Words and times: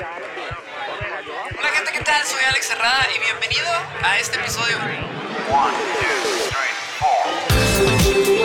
Hola 0.00 1.68
gente, 1.74 1.90
¿qué 1.92 2.04
tal? 2.04 2.24
Soy 2.24 2.44
Alex 2.48 2.70
Herrada 2.70 3.08
y 3.16 3.18
bienvenido 3.18 3.66
a 4.04 4.16
este 4.20 4.38
episodio. 4.38 4.76
Hola, 5.50 5.74
¿qué 8.04 8.37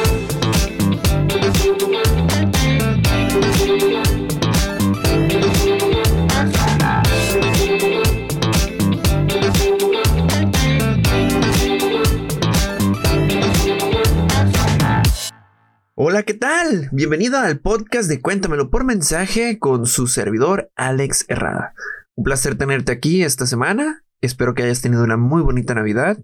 tal? 16.73 16.89
Bienvenido 16.91 17.37
al 17.37 17.59
podcast 17.59 18.09
de 18.09 18.21
Cuéntamelo 18.21 18.69
por 18.69 18.83
mensaje 18.83 19.59
con 19.59 19.85
su 19.85 20.07
servidor 20.07 20.71
Alex 20.75 21.25
Herrada. 21.27 21.73
Un 22.15 22.23
placer 22.23 22.55
tenerte 22.55 22.91
aquí 22.91 23.23
esta 23.23 23.45
semana. 23.45 24.03
Espero 24.21 24.53
que 24.53 24.63
hayas 24.63 24.81
tenido 24.81 25.03
una 25.03 25.17
muy 25.17 25.41
bonita 25.41 25.75
Navidad. 25.75 26.17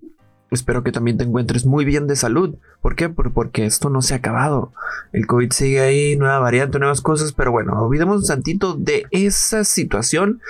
Espero 0.51 0.83
que 0.83 0.91
también 0.91 1.17
te 1.17 1.23
encuentres 1.23 1.65
muy 1.65 1.85
bien 1.85 2.07
de 2.07 2.15
salud. 2.15 2.57
¿Por 2.81 2.95
qué? 2.95 3.09
Porque 3.09 3.65
esto 3.65 3.89
no 3.89 4.01
se 4.01 4.13
ha 4.13 4.17
acabado. 4.17 4.73
El 5.11 5.27
COVID 5.27 5.51
sigue 5.51 5.81
ahí, 5.81 6.15
nueva 6.15 6.39
variante, 6.39 6.79
nuevas 6.79 7.01
cosas, 7.01 7.33
pero 7.33 7.51
bueno, 7.51 7.73
olvidemos 7.73 8.21
un 8.21 8.27
tantito 8.27 8.73
de 8.75 9.05
esa 9.11 9.63
situación 9.63 10.41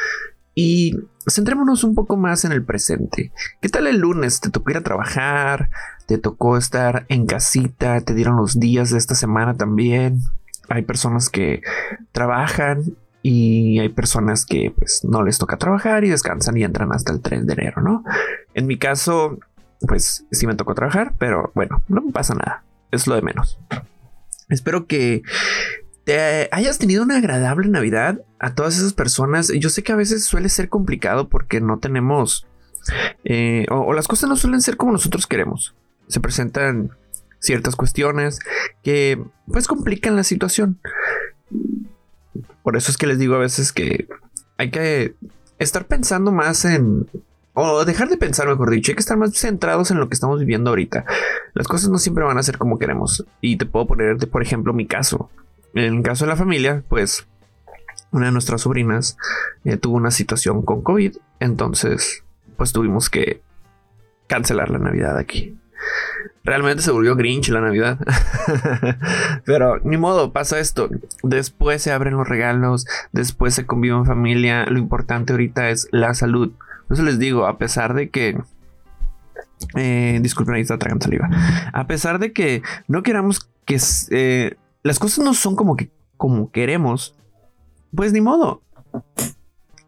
y 0.55 0.97
centrémonos 1.27 1.83
un 1.83 1.95
poco 1.95 2.15
más 2.15 2.45
en 2.45 2.53
el 2.53 2.63
presente. 2.63 3.33
¿Qué 3.61 3.69
tal 3.69 3.87
el 3.87 3.99
lunes? 3.99 4.39
¿Te 4.39 4.49
tocó 4.49 4.71
ir 4.71 4.77
a 4.77 4.83
trabajar? 4.83 5.69
¿Te 6.09 6.17
tocó 6.17 6.57
estar 6.57 7.05
en 7.07 7.27
casita? 7.27 8.01
¿Te 8.01 8.15
dieron 8.15 8.35
los 8.35 8.59
días 8.59 8.89
de 8.89 8.97
esta 8.97 9.13
semana 9.13 9.53
también? 9.53 10.21
Hay 10.67 10.81
personas 10.81 11.29
que 11.29 11.61
trabajan 12.11 12.81
y 13.21 13.77
hay 13.77 13.89
personas 13.89 14.43
que 14.43 14.73
pues 14.75 15.03
no 15.03 15.21
les 15.21 15.37
toca 15.37 15.57
trabajar 15.57 16.03
y 16.05 16.09
descansan 16.09 16.57
y 16.57 16.63
entran 16.63 16.91
hasta 16.93 17.13
el 17.13 17.21
3 17.21 17.45
de 17.45 17.53
enero, 17.53 17.83
¿no? 17.83 18.03
En 18.55 18.65
mi 18.65 18.79
caso, 18.79 19.37
pues 19.87 20.25
sí 20.31 20.47
me 20.47 20.55
tocó 20.55 20.73
trabajar, 20.73 21.13
pero 21.19 21.51
bueno, 21.53 21.83
no 21.87 22.01
pasa 22.11 22.33
nada. 22.33 22.63
Es 22.89 23.05
lo 23.05 23.13
de 23.13 23.21
menos. 23.21 23.59
Espero 24.49 24.87
que 24.87 25.21
te 26.05 26.49
hayas 26.51 26.79
tenido 26.79 27.03
una 27.03 27.17
agradable 27.17 27.67
Navidad 27.67 28.19
a 28.39 28.55
todas 28.55 28.79
esas 28.79 28.93
personas. 28.93 29.49
Yo 29.59 29.69
sé 29.69 29.83
que 29.83 29.91
a 29.91 29.95
veces 29.95 30.25
suele 30.25 30.49
ser 30.49 30.69
complicado 30.69 31.29
porque 31.29 31.61
no 31.61 31.77
tenemos 31.77 32.47
eh, 33.23 33.65
o, 33.69 33.93
las 33.93 34.07
cosas 34.07 34.29
no 34.29 34.35
suelen 34.35 34.61
ser 34.61 34.77
como 34.77 34.91
nosotros 34.91 35.27
queremos. 35.27 35.75
Se 36.09 36.19
presentan 36.19 36.91
ciertas 37.39 37.77
cuestiones 37.77 38.39
que 38.83 39.23
pues 39.47 39.67
complican 39.67 40.17
la 40.17 40.23
situación. 40.23 40.79
Por 42.63 42.75
eso 42.75 42.91
es 42.91 42.97
que 42.97 43.07
les 43.07 43.17
digo 43.17 43.35
a 43.35 43.39
veces 43.39 43.71
que 43.71 44.07
hay 44.57 44.71
que 44.71 45.15
estar 45.57 45.85
pensando 45.85 46.31
más 46.31 46.65
en 46.65 47.07
o 47.53 47.83
dejar 47.83 48.07
de 48.09 48.17
pensar, 48.17 48.47
mejor 48.47 48.69
dicho, 48.69 48.91
hay 48.91 48.95
que 48.95 49.01
estar 49.01 49.17
más 49.17 49.33
centrados 49.33 49.91
en 49.91 49.99
lo 49.99 50.07
que 50.07 50.13
estamos 50.13 50.39
viviendo 50.39 50.69
ahorita. 50.69 51.03
Las 51.53 51.67
cosas 51.67 51.89
no 51.89 51.97
siempre 51.97 52.23
van 52.23 52.37
a 52.37 52.43
ser 52.43 52.57
como 52.57 52.79
queremos. 52.79 53.25
Y 53.41 53.57
te 53.57 53.65
puedo 53.65 53.87
poner, 53.87 54.17
por 54.29 54.41
ejemplo, 54.41 54.71
mi 54.71 54.85
caso. 54.85 55.29
En 55.73 55.95
el 55.97 56.03
caso 56.03 56.25
de 56.25 56.29
la 56.29 56.37
familia, 56.37 56.83
pues 56.87 57.27
una 58.11 58.27
de 58.27 58.31
nuestras 58.31 58.61
sobrinas 58.61 59.17
eh, 59.65 59.75
tuvo 59.75 59.97
una 59.97 60.11
situación 60.11 60.61
con 60.61 60.81
COVID. 60.81 61.17
Entonces, 61.41 62.23
pues 62.55 62.71
tuvimos 62.71 63.09
que 63.09 63.41
cancelar 64.27 64.69
la 64.69 64.79
Navidad 64.79 65.17
aquí. 65.17 65.57
Realmente 66.43 66.81
se 66.81 66.91
volvió 66.91 67.15
Grinch 67.15 67.49
la 67.49 67.61
Navidad. 67.61 67.99
Pero 69.45 69.79
ni 69.83 69.97
modo, 69.97 70.31
pasa 70.31 70.59
esto. 70.59 70.89
Después 71.23 71.81
se 71.81 71.91
abren 71.91 72.15
los 72.15 72.27
regalos, 72.27 72.85
después 73.11 73.53
se 73.53 73.65
convive 73.65 73.95
en 73.95 74.05
familia. 74.05 74.65
Lo 74.65 74.79
importante 74.79 75.33
ahorita 75.33 75.69
es 75.69 75.87
la 75.91 76.13
salud. 76.13 76.51
Por 76.87 76.95
eso 76.95 77.03
les 77.03 77.19
digo, 77.19 77.45
a 77.45 77.57
pesar 77.57 77.93
de 77.93 78.09
que... 78.09 78.37
Eh, 79.75 80.19
disculpen, 80.21 80.55
ahí 80.55 80.61
está 80.61 80.77
tragando 80.77 81.03
saliva. 81.03 81.29
A 81.73 81.85
pesar 81.85 82.19
de 82.19 82.31
que 82.31 82.63
no 82.87 83.03
queramos 83.03 83.49
que 83.65 83.79
eh, 84.11 84.55
las 84.83 84.99
cosas 84.99 85.23
no 85.23 85.33
son 85.33 85.55
como 85.55 85.75
que 85.75 85.91
como 86.17 86.51
queremos, 86.51 87.15
pues 87.95 88.11
ni 88.13 88.21
modo. 88.21 88.61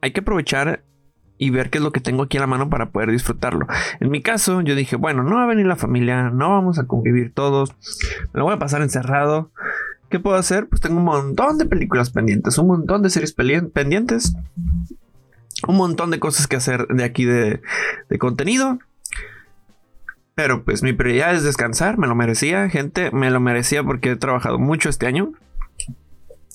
Hay 0.02 0.12
que 0.14 0.22
aprovechar 0.22 0.84
y 1.42 1.50
ver 1.50 1.72
qué 1.72 1.80
es 1.80 1.84
lo 1.84 1.92
que 1.92 2.00
tengo 2.00 2.22
aquí 2.22 2.38
a 2.38 2.42
la 2.42 2.48
mano 2.48 2.70
para 2.70 2.92
poder 2.92 3.10
disfrutarlo. 3.10 3.66
En 4.00 4.12
mi 4.12 4.22
caso, 4.22 4.62
yo 4.62 4.76
dije, 4.76 4.96
bueno, 4.96 5.24
no 5.24 5.38
va 5.38 5.44
a 5.44 5.48
venir 5.48 5.66
la 5.66 5.76
familia, 5.76 6.30
no 6.30 6.52
vamos 6.52 6.78
a 6.78 6.86
convivir 6.86 7.34
todos, 7.34 7.72
me 8.32 8.40
lo 8.40 8.44
voy 8.44 8.54
a 8.54 8.60
pasar 8.60 8.84
encerrado. 8.84 9.52
¿Qué 10.10 10.20
puedo 10.20 10.36
hacer? 10.36 10.68
Pues 10.68 10.82
tengo 10.82 10.98
un 10.98 11.06
montón 11.06 11.58
de 11.58 11.66
películas 11.66 12.12
pendientes, 12.12 12.60
un 12.60 12.68
montón 12.68 13.02
de 13.02 13.10
series 13.10 13.34
pendientes 13.34 14.36
un 15.68 15.78
montón 15.78 16.12
de 16.12 16.20
cosas 16.20 16.48
que 16.48 16.56
hacer 16.56 16.88
de 16.88 17.04
aquí 17.04 17.26
de, 17.26 17.62
contenido. 18.20 18.80
Pero 20.36 20.64
pues 20.64 20.82
mi 20.82 20.94
prioridad 20.94 21.36
es 21.36 21.44
descansar, 21.44 21.98
me 21.98 22.08
lo 22.08 22.16
merecía, 22.16 22.70
gente, 22.70 23.12
me 23.12 23.30
lo 23.32 23.40
merecía 23.40 23.84
porque 23.84 24.12
he 24.12 24.16
trabajado 24.16 24.60
mucho 24.60 24.90
este 24.90 25.08
año. 25.08 25.34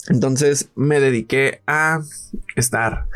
Entonces 0.09 0.71
me 0.77 1.01
dediqué 1.01 1.63
a 1.67 2.01
estar 2.55 3.07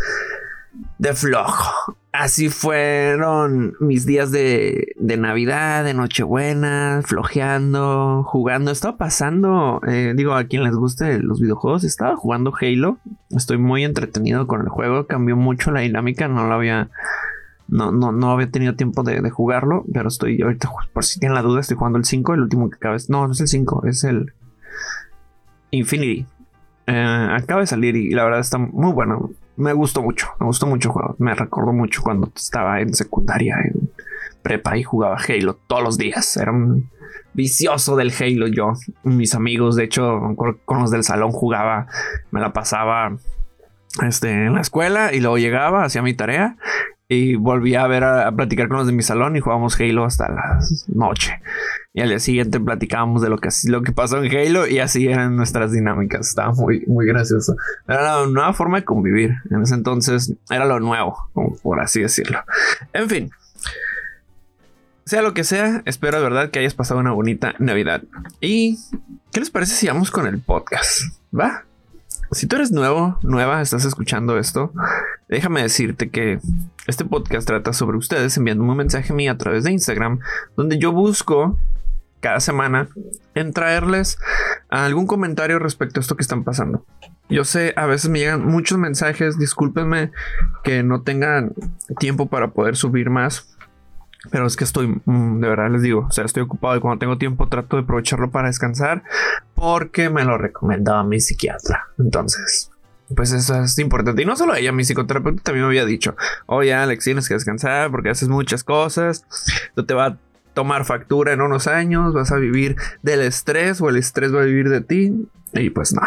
de 0.98 1.14
flojo. 1.14 1.96
Así 2.12 2.48
fueron 2.48 3.74
mis 3.78 4.04
días 4.04 4.32
de, 4.32 4.94
de 4.98 5.16
Navidad, 5.16 5.84
de 5.84 5.94
Nochebuena, 5.94 7.02
flojeando, 7.04 8.24
jugando. 8.24 8.72
Estaba 8.72 8.96
pasando, 8.96 9.80
eh, 9.86 10.12
digo, 10.16 10.34
a 10.34 10.44
quien 10.44 10.64
les 10.64 10.74
guste 10.74 11.20
los 11.20 11.40
videojuegos, 11.40 11.84
estaba 11.84 12.16
jugando 12.16 12.52
Halo. 12.60 12.98
Estoy 13.30 13.58
muy 13.58 13.84
entretenido 13.84 14.48
con 14.48 14.62
el 14.62 14.68
juego, 14.68 15.06
cambió 15.06 15.36
mucho 15.36 15.70
la 15.70 15.80
dinámica, 15.80 16.26
no 16.26 16.48
lo 16.48 16.54
había, 16.54 16.90
no, 17.68 17.92
no, 17.92 18.10
no 18.10 18.32
había 18.32 18.50
tenido 18.50 18.74
tiempo 18.74 19.04
de, 19.04 19.30
jugarlo, 19.30 19.84
pero 19.92 20.08
estoy 20.08 20.42
ahorita, 20.42 20.68
por 20.92 21.04
si 21.04 21.20
tienen 21.20 21.36
la 21.36 21.42
duda, 21.42 21.60
estoy 21.60 21.76
jugando 21.76 21.98
el 21.98 22.04
5, 22.04 22.34
el 22.34 22.40
último 22.40 22.68
que 22.70 22.76
acaba 22.76 22.96
es, 22.96 23.08
no, 23.08 23.24
no 23.26 23.32
es 23.32 23.40
el 23.40 23.48
5, 23.48 23.86
es 23.86 24.02
el 24.02 24.32
Infinity. 25.70 26.26
Eh, 26.88 27.28
acaba 27.30 27.60
de 27.60 27.68
salir 27.68 27.94
y 27.94 28.10
la 28.10 28.24
verdad 28.24 28.40
está 28.40 28.58
muy 28.58 28.92
bueno 28.92 29.30
me 29.56 29.72
gustó 29.72 30.02
mucho, 30.02 30.28
me 30.38 30.46
gustó 30.46 30.66
mucho 30.66 30.88
el 30.88 30.92
juego. 30.92 31.16
Me 31.18 31.34
recordó 31.34 31.72
mucho 31.72 32.02
cuando 32.02 32.30
estaba 32.34 32.80
en 32.80 32.94
secundaria, 32.94 33.56
en 33.64 33.90
prepa 34.42 34.76
y 34.76 34.82
jugaba 34.82 35.16
Halo 35.16 35.54
todos 35.66 35.82
los 35.82 35.98
días. 35.98 36.36
Era 36.36 36.52
un 36.52 36.90
vicioso 37.34 37.96
del 37.96 38.12
Halo 38.18 38.46
yo. 38.48 38.72
Mis 39.02 39.34
amigos, 39.34 39.76
de 39.76 39.84
hecho, 39.84 40.34
con 40.64 40.80
los 40.80 40.90
del 40.90 41.04
salón 41.04 41.32
jugaba, 41.32 41.86
me 42.30 42.40
la 42.40 42.52
pasaba 42.52 43.16
este, 44.06 44.30
en 44.30 44.54
la 44.54 44.60
escuela 44.60 45.12
y 45.12 45.20
luego 45.20 45.38
llegaba, 45.38 45.84
hacía 45.84 46.02
mi 46.02 46.14
tarea 46.14 46.56
y 47.12 47.34
volví 47.34 47.74
a 47.74 47.88
ver 47.88 48.04
a, 48.04 48.30
platicar 48.30 48.68
con 48.68 48.76
los 48.78 48.86
de 48.86 48.92
mi 48.92 49.02
salón 49.02 49.34
y 49.34 49.40
jugábamos 49.40 49.78
Halo 49.80 50.04
hasta 50.04 50.30
la 50.30 50.60
noche. 50.94 51.42
Y 51.92 52.02
al 52.02 52.08
día 52.08 52.20
siguiente 52.20 52.60
platicábamos 52.60 53.20
de 53.20 53.28
lo 53.28 53.38
que, 53.38 53.48
lo 53.64 53.82
que 53.82 53.90
pasó 53.90 54.22
en 54.22 54.30
Halo 54.30 54.68
y 54.68 54.78
así 54.78 55.08
eran 55.08 55.34
nuestras 55.34 55.72
dinámicas. 55.72 56.28
Estaba 56.28 56.52
muy, 56.52 56.84
muy 56.86 57.06
gracioso. 57.06 57.56
Era 57.88 58.22
una 58.22 58.32
nueva 58.32 58.52
forma 58.52 58.78
de 58.78 58.84
convivir. 58.84 59.34
En 59.50 59.60
ese 59.62 59.74
entonces 59.74 60.34
era 60.50 60.64
lo 60.66 60.78
nuevo, 60.78 61.28
por 61.64 61.80
así 61.80 62.00
decirlo. 62.00 62.44
En 62.92 63.08
fin. 63.08 63.30
Sea 65.04 65.22
lo 65.22 65.34
que 65.34 65.42
sea, 65.42 65.82
espero 65.86 66.18
de 66.18 66.22
verdad 66.22 66.52
que 66.52 66.60
hayas 66.60 66.74
pasado 66.74 67.00
una 67.00 67.10
bonita 67.10 67.56
Navidad. 67.58 68.04
¿Y 68.40 68.78
qué 69.32 69.40
les 69.40 69.50
parece 69.50 69.74
si 69.74 69.88
vamos 69.88 70.12
con 70.12 70.28
el 70.28 70.38
podcast? 70.38 71.00
¿Va? 71.36 71.64
Si 72.32 72.46
tú 72.46 72.56
eres 72.56 72.70
nuevo, 72.70 73.18
nueva, 73.22 73.60
estás 73.60 73.84
escuchando 73.84 74.38
esto, 74.38 74.72
déjame 75.28 75.62
decirte 75.62 76.10
que 76.10 76.38
este 76.86 77.04
podcast 77.04 77.44
trata 77.44 77.72
sobre 77.72 77.98
ustedes 77.98 78.36
enviando 78.36 78.62
un 78.62 78.76
mensaje 78.76 79.12
a 79.12 79.16
mí 79.16 79.26
a 79.26 79.36
través 79.36 79.64
de 79.64 79.72
Instagram, 79.72 80.20
donde 80.56 80.78
yo 80.78 80.92
busco 80.92 81.58
cada 82.20 82.38
semana 82.38 82.88
en 83.34 83.52
traerles 83.52 84.16
algún 84.68 85.08
comentario 85.08 85.58
respecto 85.58 85.98
a 85.98 86.02
esto 86.02 86.14
que 86.14 86.22
están 86.22 86.44
pasando. 86.44 86.86
Yo 87.28 87.44
sé, 87.44 87.72
a 87.76 87.86
veces 87.86 88.10
me 88.10 88.20
llegan 88.20 88.46
muchos 88.46 88.78
mensajes, 88.78 89.36
discúlpenme 89.36 90.12
que 90.62 90.84
no 90.84 91.02
tengan 91.02 91.52
tiempo 91.98 92.26
para 92.26 92.52
poder 92.52 92.76
subir 92.76 93.10
más, 93.10 93.49
pero 94.30 94.46
es 94.46 94.56
que 94.56 94.64
estoy, 94.64 95.00
mm, 95.04 95.40
de 95.40 95.48
verdad 95.48 95.70
les 95.70 95.82
digo, 95.82 96.06
o 96.08 96.10
sea, 96.10 96.24
estoy 96.24 96.42
ocupado 96.42 96.76
y 96.76 96.80
cuando 96.80 96.98
tengo 96.98 97.16
tiempo 97.16 97.48
trato 97.48 97.76
de 97.76 97.82
aprovecharlo 97.82 98.30
para 98.30 98.48
descansar 98.48 99.02
porque 99.54 100.10
me 100.10 100.24
lo 100.24 100.36
recomendaba 100.36 101.02
mi 101.04 101.20
psiquiatra. 101.20 101.88
Entonces, 101.98 102.70
pues 103.16 103.32
eso 103.32 103.62
es 103.62 103.78
importante. 103.78 104.22
Y 104.22 104.26
no 104.26 104.36
solo 104.36 104.54
ella, 104.54 104.72
mi 104.72 104.84
psicoterapeuta 104.84 105.42
también 105.42 105.64
me 105.64 105.68
había 105.68 105.86
dicho, 105.86 106.16
oye 106.46 106.74
Alex, 106.74 107.04
tienes 107.04 107.28
que 107.28 107.34
descansar 107.34 107.90
porque 107.90 108.10
haces 108.10 108.28
muchas 108.28 108.62
cosas, 108.62 109.24
no 109.74 109.86
te 109.86 109.94
va 109.94 110.06
a 110.06 110.18
tomar 110.52 110.84
factura 110.84 111.32
en 111.32 111.40
unos 111.40 111.66
años, 111.66 112.12
vas 112.12 112.30
a 112.30 112.36
vivir 112.36 112.76
del 113.02 113.22
estrés 113.22 113.80
o 113.80 113.88
el 113.88 113.96
estrés 113.96 114.34
va 114.34 114.42
a 114.42 114.44
vivir 114.44 114.68
de 114.68 114.82
ti. 114.82 115.28
Y 115.52 115.70
pues 115.70 115.92
no, 115.92 116.02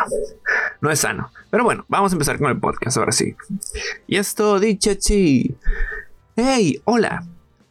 no 0.79 0.89
es 0.89 0.99
sano. 0.99 1.29
Pero 1.49 1.65
bueno, 1.65 1.83
vamos 1.89 2.13
a 2.13 2.15
empezar 2.15 2.37
con 2.37 2.49
el 2.49 2.59
podcast 2.59 2.95
ahora 2.95 3.11
sí. 3.11 3.35
Y 4.07 4.15
esto 4.15 4.57
dicho, 4.59 4.93
chi. 4.93 5.57
Hey, 6.35 6.81
hola 6.85 7.23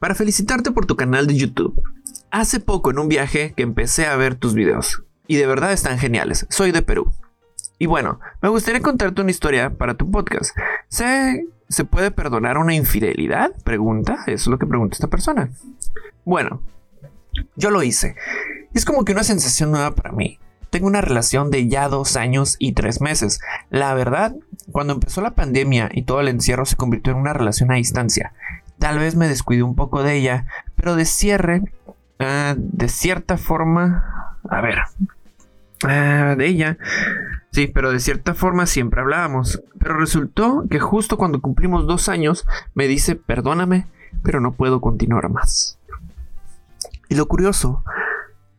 para 0.02 0.16
felicitarte 0.16 0.72
por 0.72 0.84
tu 0.84 0.96
canal 0.96 1.28
de 1.28 1.36
YouTube. 1.36 1.80
Hace 2.32 2.58
poco 2.58 2.90
en 2.90 2.98
un 2.98 3.06
viaje 3.06 3.54
que 3.56 3.62
empecé 3.62 4.06
a 4.06 4.16
ver 4.16 4.34
tus 4.34 4.52
videos 4.52 5.04
y 5.28 5.36
de 5.36 5.46
verdad 5.46 5.72
están 5.72 5.96
geniales. 5.96 6.44
Soy 6.50 6.72
de 6.72 6.82
Perú. 6.82 7.12
Y 7.78 7.86
bueno, 7.86 8.18
me 8.40 8.48
gustaría 8.48 8.82
contarte 8.82 9.22
una 9.22 9.30
historia 9.30 9.70
para 9.70 9.94
tu 9.94 10.10
podcast. 10.10 10.56
¿Se, 10.88 11.46
¿Se 11.68 11.84
puede 11.84 12.10
perdonar 12.10 12.58
una 12.58 12.74
infidelidad? 12.74 13.52
Pregunta. 13.62 14.24
Eso 14.26 14.34
es 14.34 14.46
lo 14.48 14.58
que 14.58 14.66
pregunta 14.66 14.94
esta 14.94 15.06
persona. 15.06 15.50
Bueno, 16.24 16.62
yo 17.54 17.70
lo 17.70 17.84
hice. 17.84 18.16
Es 18.74 18.84
como 18.84 19.04
que 19.04 19.12
una 19.12 19.22
sensación 19.22 19.70
nueva 19.70 19.94
para 19.94 20.10
mí. 20.10 20.40
Tengo 20.70 20.88
una 20.88 21.00
relación 21.00 21.52
de 21.52 21.68
ya 21.68 21.88
dos 21.88 22.16
años 22.16 22.56
y 22.58 22.72
tres 22.72 23.00
meses. 23.00 23.38
La 23.70 23.94
verdad, 23.94 24.34
cuando 24.72 24.94
empezó 24.94 25.20
la 25.20 25.36
pandemia 25.36 25.90
y 25.92 26.02
todo 26.02 26.20
el 26.20 26.26
encierro 26.26 26.64
se 26.64 26.74
convirtió 26.74 27.12
en 27.12 27.20
una 27.20 27.34
relación 27.34 27.70
a 27.70 27.76
distancia. 27.76 28.32
Tal 28.82 28.98
vez 28.98 29.14
me 29.14 29.28
descuidé 29.28 29.62
un 29.62 29.76
poco 29.76 30.02
de 30.02 30.16
ella, 30.16 30.46
pero 30.74 30.96
de 30.96 31.04
cierre, 31.04 31.62
uh, 32.18 32.56
de 32.56 32.88
cierta 32.88 33.36
forma, 33.36 34.36
a 34.50 34.60
ver, 34.60 34.78
uh, 35.84 36.36
de 36.36 36.46
ella, 36.48 36.78
sí, 37.52 37.68
pero 37.68 37.92
de 37.92 38.00
cierta 38.00 38.34
forma 38.34 38.66
siempre 38.66 39.00
hablábamos. 39.00 39.62
Pero 39.78 39.96
resultó 39.96 40.64
que 40.68 40.80
justo 40.80 41.16
cuando 41.16 41.40
cumplimos 41.40 41.86
dos 41.86 42.08
años 42.08 42.44
me 42.74 42.88
dice, 42.88 43.14
perdóname, 43.14 43.86
pero 44.24 44.40
no 44.40 44.50
puedo 44.50 44.80
continuar 44.80 45.28
más. 45.28 45.78
Y 47.08 47.14
lo 47.14 47.28
curioso 47.28 47.84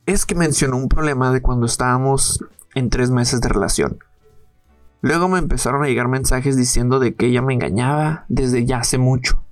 es 0.06 0.26
que 0.26 0.36
mencionó 0.36 0.78
un 0.78 0.88
problema 0.88 1.32
de 1.32 1.42
cuando 1.42 1.66
estábamos 1.66 2.46
en 2.76 2.90
tres 2.90 3.12
meses 3.12 3.42
de 3.42 3.50
relación. 3.50 3.98
Luego 5.02 5.28
me 5.28 5.40
empezaron 5.40 5.84
a 5.84 5.88
llegar 5.88 6.08
mensajes 6.08 6.56
diciendo 6.56 7.02
de 7.02 7.14
que 7.14 7.26
ella 7.26 7.42
me 7.42 7.54
engañaba 7.54 8.24
desde 8.30 8.64
ya 8.64 8.78
hace 8.78 8.98
mucho. 8.98 9.43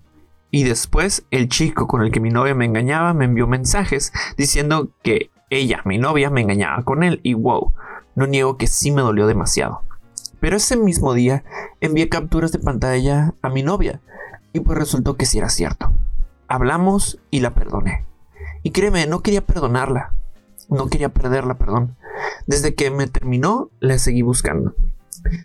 Y 0.51 0.65
después 0.65 1.25
el 1.31 1.47
chico 1.47 1.87
con 1.87 2.01
el 2.01 2.11
que 2.11 2.19
mi 2.19 2.29
novia 2.29 2.53
me 2.53 2.65
engañaba 2.65 3.13
me 3.13 3.25
envió 3.25 3.47
mensajes 3.47 4.11
diciendo 4.37 4.91
que 5.01 5.31
ella, 5.49 5.81
mi 5.85 5.97
novia, 5.97 6.29
me 6.29 6.41
engañaba 6.41 6.83
con 6.83 7.03
él. 7.03 7.21
Y 7.23 7.33
wow, 7.33 7.73
no 8.15 8.27
niego 8.27 8.57
que 8.57 8.67
sí 8.67 8.91
me 8.91 9.01
dolió 9.01 9.27
demasiado. 9.27 9.83
Pero 10.41 10.57
ese 10.57 10.75
mismo 10.75 11.13
día 11.13 11.43
envié 11.79 12.09
capturas 12.09 12.51
de 12.51 12.59
pantalla 12.59 13.33
a 13.41 13.49
mi 13.49 13.63
novia. 13.63 14.01
Y 14.53 14.59
pues 14.59 14.77
resultó 14.77 15.15
que 15.15 15.25
sí 15.25 15.37
era 15.37 15.49
cierto. 15.49 15.93
Hablamos 16.47 17.19
y 17.29 17.39
la 17.39 17.53
perdoné. 17.53 18.05
Y 18.63 18.71
créeme, 18.71 19.07
no 19.07 19.21
quería 19.21 19.45
perdonarla. 19.45 20.13
No 20.69 20.87
quería 20.87 21.09
perderla, 21.09 21.55
perdón. 21.55 21.95
Desde 22.47 22.75
que 22.75 22.91
me 22.91 23.07
terminó, 23.07 23.69
la 23.79 23.97
seguí 23.97 24.21
buscando. 24.21 24.75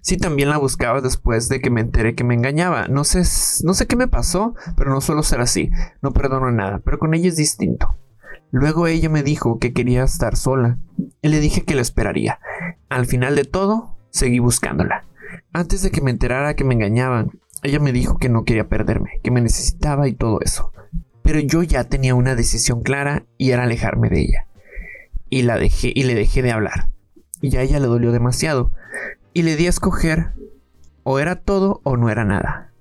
Sí, 0.02 0.16
también 0.16 0.48
la 0.48 0.58
buscaba 0.58 1.00
después 1.00 1.48
de 1.48 1.60
que 1.60 1.70
me 1.70 1.80
enteré 1.80 2.14
que 2.14 2.24
me 2.24 2.34
engañaba. 2.34 2.88
No 2.88 3.04
sé, 3.04 3.22
no 3.64 3.74
sé 3.74 3.86
qué 3.86 3.96
me 3.96 4.08
pasó, 4.08 4.54
pero 4.76 4.90
no 4.90 5.00
suelo 5.00 5.22
ser 5.22 5.40
así. 5.40 5.70
No 6.02 6.12
perdono 6.12 6.50
nada, 6.50 6.80
pero 6.84 6.98
con 6.98 7.14
ella 7.14 7.28
es 7.28 7.36
distinto. 7.36 7.96
Luego 8.52 8.86
ella 8.86 9.08
me 9.08 9.22
dijo 9.22 9.58
que 9.58 9.72
quería 9.72 10.04
estar 10.04 10.36
sola 10.36 10.78
y 11.20 11.28
le 11.28 11.40
dije 11.40 11.62
que 11.62 11.74
la 11.74 11.82
esperaría. 11.82 12.38
Al 12.88 13.06
final 13.06 13.34
de 13.34 13.44
todo, 13.44 13.98
seguí 14.10 14.38
buscándola. 14.38 15.04
Antes 15.52 15.82
de 15.82 15.90
que 15.90 16.00
me 16.00 16.10
enterara 16.10 16.54
que 16.54 16.64
me 16.64 16.74
engañaban, 16.74 17.32
ella 17.62 17.80
me 17.80 17.92
dijo 17.92 18.18
que 18.18 18.28
no 18.28 18.44
quería 18.44 18.68
perderme, 18.68 19.20
que 19.22 19.30
me 19.30 19.40
necesitaba 19.40 20.08
y 20.08 20.14
todo 20.14 20.40
eso. 20.40 20.72
Pero 21.22 21.40
yo 21.40 21.62
ya 21.62 21.84
tenía 21.84 22.14
una 22.14 22.36
decisión 22.36 22.82
clara 22.82 23.24
y 23.36 23.50
era 23.50 23.64
alejarme 23.64 24.08
de 24.08 24.20
ella. 24.20 24.46
Y 25.28 25.42
la 25.42 25.58
dejé 25.58 25.92
y 25.94 26.04
le 26.04 26.14
dejé 26.14 26.42
de 26.42 26.52
hablar. 26.52 26.88
Y 27.40 27.56
a 27.56 27.62
ella 27.62 27.80
le 27.80 27.88
dolió 27.88 28.12
demasiado 28.12 28.72
y 29.36 29.42
le 29.42 29.54
di 29.54 29.66
a 29.66 29.68
escoger 29.68 30.32
o 31.02 31.18
era 31.18 31.36
todo 31.36 31.82
o 31.82 31.98
no 31.98 32.08
era 32.08 32.24
nada. 32.24 32.72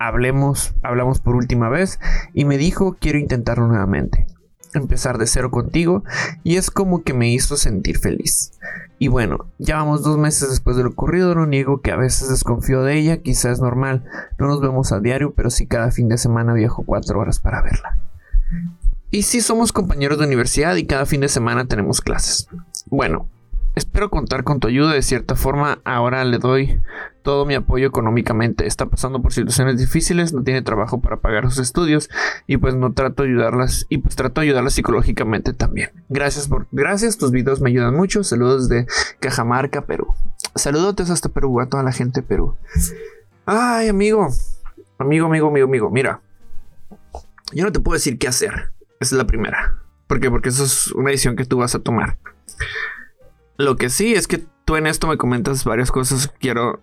Hablemos, 0.00 0.74
hablamos 0.82 1.20
por 1.20 1.36
última 1.36 1.68
vez 1.68 2.00
y 2.34 2.44
me 2.44 2.58
dijo 2.58 2.96
quiero 2.98 3.20
intentarlo 3.20 3.68
nuevamente. 3.68 4.26
Empezar 4.74 5.16
de 5.16 5.28
cero 5.28 5.52
contigo 5.52 6.02
y 6.42 6.56
es 6.56 6.72
como 6.72 7.04
que 7.04 7.14
me 7.14 7.32
hizo 7.32 7.56
sentir 7.56 7.98
feliz. 7.98 8.50
Y 8.98 9.06
bueno, 9.06 9.46
ya 9.58 9.76
vamos 9.76 10.02
dos 10.02 10.18
meses 10.18 10.50
después 10.50 10.76
de 10.76 10.82
lo 10.82 10.88
ocurrido, 10.88 11.36
no 11.36 11.46
niego 11.46 11.82
que 11.82 11.92
a 11.92 11.96
veces 11.96 12.30
desconfío 12.30 12.82
de 12.82 12.98
ella, 12.98 13.18
quizás 13.18 13.52
es 13.52 13.60
normal, 13.60 14.02
no 14.40 14.48
nos 14.48 14.60
vemos 14.60 14.90
a 14.90 14.98
diario, 14.98 15.34
pero 15.36 15.50
sí 15.50 15.68
cada 15.68 15.92
fin 15.92 16.08
de 16.08 16.18
semana 16.18 16.52
viajo 16.52 16.82
cuatro 16.84 17.20
horas 17.20 17.38
para 17.38 17.62
verla. 17.62 17.96
Y 19.12 19.22
sí 19.22 19.40
somos 19.40 19.70
compañeros 19.70 20.18
de 20.18 20.26
universidad 20.26 20.74
y 20.74 20.84
cada 20.84 21.06
fin 21.06 21.20
de 21.20 21.28
semana 21.28 21.68
tenemos 21.68 22.00
clases. 22.00 22.48
Bueno, 22.86 23.28
Espero 23.76 24.08
contar 24.08 24.42
con 24.42 24.58
tu 24.58 24.68
ayuda 24.68 24.94
de 24.94 25.02
cierta 25.02 25.36
forma. 25.36 25.80
Ahora 25.84 26.24
le 26.24 26.38
doy 26.38 26.80
todo 27.20 27.44
mi 27.44 27.54
apoyo 27.54 27.86
económicamente. 27.86 28.66
Está 28.66 28.86
pasando 28.86 29.20
por 29.20 29.34
situaciones 29.34 29.76
difíciles, 29.76 30.32
no 30.32 30.42
tiene 30.42 30.62
trabajo 30.62 31.02
para 31.02 31.18
pagar 31.18 31.44
sus 31.50 31.58
estudios 31.58 32.08
y 32.46 32.56
pues 32.56 32.74
no 32.74 32.94
trato 32.94 33.22
de 33.22 33.28
ayudarlas 33.28 33.84
y 33.90 33.98
pues 33.98 34.16
trato 34.16 34.40
de 34.40 34.46
ayudarlas 34.46 34.72
psicológicamente 34.72 35.52
también. 35.52 35.90
Gracias 36.08 36.48
por 36.48 36.66
gracias, 36.72 37.18
tus 37.18 37.32
videos 37.32 37.60
me 37.60 37.68
ayudan 37.68 37.94
mucho. 37.94 38.24
Saludos 38.24 38.70
de 38.70 38.86
Cajamarca, 39.20 39.82
Perú. 39.82 40.06
Saludos 40.54 41.10
hasta 41.10 41.28
Perú 41.28 41.60
a 41.60 41.66
toda 41.66 41.82
la 41.82 41.92
gente 41.92 42.22
de 42.22 42.26
Perú. 42.26 42.56
Ay, 43.44 43.88
amigo. 43.88 44.30
Amigo, 44.96 45.26
amigo, 45.26 45.48
amigo, 45.48 45.66
amigo, 45.66 45.90
mira. 45.90 46.22
Yo 47.52 47.62
no 47.64 47.72
te 47.72 47.80
puedo 47.80 47.92
decir 47.92 48.18
qué 48.18 48.26
hacer. 48.26 48.72
Esa 49.00 49.14
es 49.14 49.18
la 49.18 49.26
primera. 49.26 49.74
¿Por 50.06 50.18
qué? 50.18 50.30
Porque 50.30 50.48
eso 50.48 50.64
es 50.64 50.92
una 50.92 51.10
decisión 51.10 51.36
que 51.36 51.44
tú 51.44 51.58
vas 51.58 51.74
a 51.74 51.80
tomar. 51.80 52.16
Lo 53.58 53.76
que 53.76 53.88
sí 53.88 54.14
es 54.14 54.26
que 54.26 54.44
tú 54.64 54.76
en 54.76 54.86
esto 54.86 55.06
me 55.06 55.16
comentas 55.16 55.64
varias 55.64 55.90
cosas 55.90 56.28
que 56.28 56.38
quiero 56.38 56.80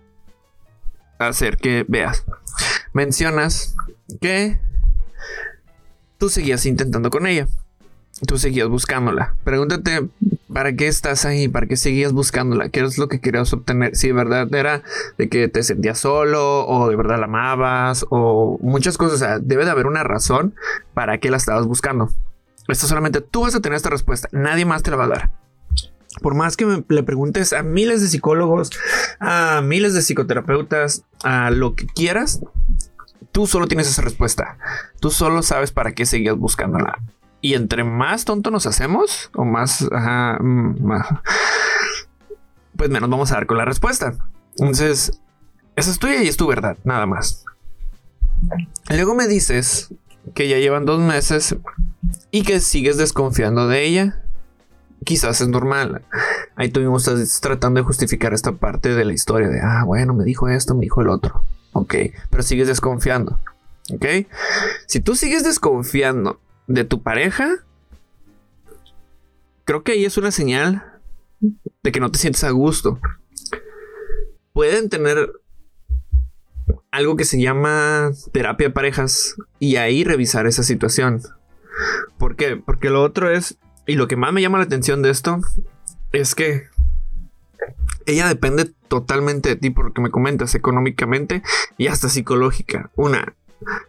hacer 1.18 1.56
que 1.56 1.84
veas. 1.86 2.24
Mencionas 2.92 3.76
que 4.20 4.58
tú 6.18 6.28
seguías 6.28 6.66
intentando 6.66 7.10
con 7.10 7.26
ella. 7.26 7.46
Tú 8.26 8.38
seguías 8.38 8.68
buscándola. 8.68 9.36
Pregúntate 9.44 10.08
para 10.52 10.72
qué 10.74 10.86
estás 10.86 11.24
ahí, 11.24 11.48
para 11.48 11.66
qué 11.66 11.76
seguías 11.76 12.12
buscándola, 12.12 12.68
qué 12.68 12.80
es 12.80 12.96
lo 12.96 13.08
que 13.08 13.20
querías 13.20 13.52
obtener. 13.52 13.96
Si 13.96 14.08
de 14.08 14.12
verdad 14.12 14.52
era 14.54 14.82
de 15.18 15.28
que 15.28 15.48
te 15.48 15.62
sentías 15.62 15.98
solo 15.98 16.66
o 16.66 16.88
de 16.88 16.96
verdad 16.96 17.18
la 17.18 17.26
amabas 17.26 18.04
o 18.10 18.58
muchas 18.62 18.96
cosas. 18.96 19.14
O 19.14 19.18
sea, 19.18 19.38
debe 19.38 19.64
de 19.64 19.70
haber 19.70 19.86
una 19.86 20.02
razón 20.02 20.54
para 20.92 21.18
qué 21.18 21.30
la 21.30 21.36
estabas 21.36 21.66
buscando. 21.66 22.10
Esto 22.68 22.86
solamente 22.86 23.20
tú 23.20 23.42
vas 23.42 23.54
a 23.54 23.60
tener 23.60 23.76
esta 23.76 23.90
respuesta. 23.90 24.28
Nadie 24.32 24.64
más 24.64 24.82
te 24.82 24.90
la 24.90 24.96
va 24.96 25.04
a 25.04 25.08
dar 25.08 25.43
por 26.20 26.34
más 26.34 26.56
que 26.56 26.84
le 26.88 27.02
preguntes 27.02 27.52
a 27.52 27.62
miles 27.62 28.00
de 28.00 28.08
psicólogos, 28.08 28.70
a 29.20 29.60
miles 29.62 29.94
de 29.94 30.02
psicoterapeutas, 30.02 31.04
a 31.22 31.50
lo 31.50 31.74
que 31.74 31.86
quieras, 31.86 32.40
tú 33.32 33.46
solo 33.46 33.66
tienes 33.66 33.88
esa 33.88 34.02
respuesta. 34.02 34.58
Tú 35.00 35.10
solo 35.10 35.42
sabes 35.42 35.72
para 35.72 35.92
qué 35.92 36.06
seguías 36.06 36.36
buscándola. 36.36 36.98
Y 37.40 37.54
entre 37.54 37.84
más 37.84 38.24
tonto 38.24 38.50
nos 38.50 38.66
hacemos, 38.66 39.30
o 39.34 39.44
más, 39.44 39.82
mm, 39.82 40.82
más, 40.82 41.06
pues 42.76 42.90
menos 42.90 43.10
vamos 43.10 43.30
a 43.32 43.34
dar 43.34 43.46
con 43.46 43.58
la 43.58 43.64
respuesta. 43.64 44.14
Entonces, 44.58 45.20
esa 45.76 45.90
es 45.90 45.98
tuya 45.98 46.22
y 46.22 46.28
es 46.28 46.36
tu 46.36 46.46
verdad, 46.46 46.78
nada 46.84 47.06
más. 47.06 47.44
Luego 48.88 49.14
me 49.14 49.26
dices 49.26 49.92
que 50.34 50.48
ya 50.48 50.58
llevan 50.58 50.84
dos 50.84 51.00
meses 51.00 51.56
y 52.30 52.42
que 52.44 52.60
sigues 52.60 52.96
desconfiando 52.96 53.68
de 53.68 53.84
ella 53.84 54.23
quizás 55.04 55.40
es 55.40 55.48
normal. 55.48 56.02
Ahí 56.56 56.70
tuvimos 56.70 57.08
tratando 57.40 57.80
de 57.80 57.84
justificar 57.84 58.34
esta 58.34 58.52
parte 58.52 58.94
de 58.94 59.04
la 59.04 59.12
historia 59.12 59.48
de, 59.48 59.60
ah, 59.60 59.84
bueno, 59.84 60.14
me 60.14 60.24
dijo 60.24 60.48
esto, 60.48 60.74
me 60.74 60.82
dijo 60.82 61.00
el 61.00 61.08
otro. 61.08 61.42
Ok, 61.72 61.94
pero 62.30 62.42
sigues 62.42 62.68
desconfiando. 62.68 63.38
Ok, 63.92 64.06
si 64.86 65.00
tú 65.00 65.14
sigues 65.14 65.44
desconfiando 65.44 66.40
de 66.66 66.84
tu 66.84 67.02
pareja, 67.02 67.64
creo 69.64 69.82
que 69.82 69.92
ahí 69.92 70.04
es 70.04 70.16
una 70.16 70.30
señal 70.30 70.82
de 71.40 71.92
que 71.92 72.00
no 72.00 72.10
te 72.10 72.18
sientes 72.18 72.44
a 72.44 72.50
gusto. 72.50 72.98
Pueden 74.52 74.88
tener 74.88 75.32
algo 76.90 77.16
que 77.16 77.24
se 77.24 77.40
llama 77.40 78.12
terapia 78.32 78.68
de 78.68 78.74
parejas 78.74 79.34
y 79.58 79.76
ahí 79.76 80.04
revisar 80.04 80.46
esa 80.46 80.62
situación. 80.62 81.20
¿Por 82.18 82.36
qué? 82.36 82.56
Porque 82.56 82.88
lo 82.88 83.02
otro 83.02 83.30
es 83.30 83.58
y 83.86 83.94
lo 83.94 84.08
que 84.08 84.16
más 84.16 84.32
me 84.32 84.42
llama 84.42 84.58
la 84.58 84.64
atención 84.64 85.02
de 85.02 85.10
esto 85.10 85.40
es 86.12 86.34
que 86.34 86.68
ella 88.06 88.28
depende 88.28 88.70
totalmente 88.88 89.50
de 89.50 89.56
ti 89.56 89.70
por 89.70 89.86
lo 89.86 89.92
que 89.92 90.02
me 90.02 90.10
comentas 90.10 90.54
económicamente 90.54 91.42
y 91.78 91.88
hasta 91.88 92.08
psicológica. 92.08 92.90
Una, 92.96 93.34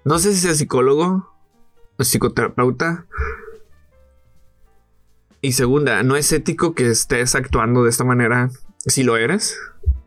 no 0.04 0.20
sé 0.20 0.34
si 0.34 0.40
sea 0.40 0.56
psicólogo 0.56 1.30
o 1.98 2.04
psicoterapeuta. 2.04 3.06
Y 5.42 5.52
segunda, 5.52 6.02
no 6.04 6.16
es 6.16 6.32
ético 6.32 6.74
que 6.74 6.90
estés 6.90 7.36
actuando 7.36 7.84
de 7.84 7.90
esta 7.90 8.04
manera 8.04 8.50
si 8.80 9.04
lo 9.04 9.18
eres. 9.18 9.58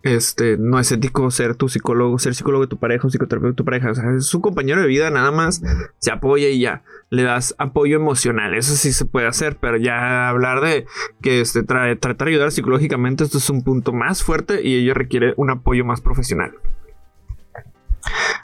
Este, 0.05 0.57
no 0.59 0.79
es 0.79 0.93
ético 0.93 1.29
ser 1.31 1.57
tu 1.57 1.69
psicólogo, 1.69 2.19
ser 2.19 2.35
psicólogo 2.35 2.65
de 2.65 2.69
tu 2.69 2.79
pareja, 2.79 3.05
un 3.05 3.11
psicoterapeuta 3.11 3.53
de 3.53 3.57
tu 3.57 3.65
pareja. 3.65 3.91
O 3.91 3.95
sea, 3.95 4.15
es 4.15 4.27
su 4.27 4.41
compañero 4.41 4.81
de 4.81 4.87
vida, 4.87 5.11
nada 5.11 5.31
más 5.31 5.63
se 5.99 6.11
apoya 6.11 6.49
y 6.49 6.61
ya. 6.61 6.83
Le 7.11 7.23
das 7.25 7.55
apoyo 7.59 7.97
emocional. 7.97 8.55
Eso 8.55 8.75
sí 8.77 8.93
se 8.93 9.05
puede 9.05 9.27
hacer, 9.27 9.57
pero 9.57 9.77
ya 9.77 10.29
hablar 10.29 10.61
de 10.61 10.87
que 11.21 11.41
este, 11.41 11.63
tratar 11.63 12.17
de 12.17 12.31
ayudar 12.31 12.53
psicológicamente, 12.53 13.25
esto 13.25 13.39
es 13.39 13.51
un 13.51 13.63
punto 13.63 13.93
más 13.93 14.23
fuerte 14.23 14.63
y 14.63 14.77
ello 14.77 14.95
requiere 14.95 15.35
un 15.37 15.51
apoyo 15.51 15.85
más 15.85 16.01
profesional. 16.01 16.55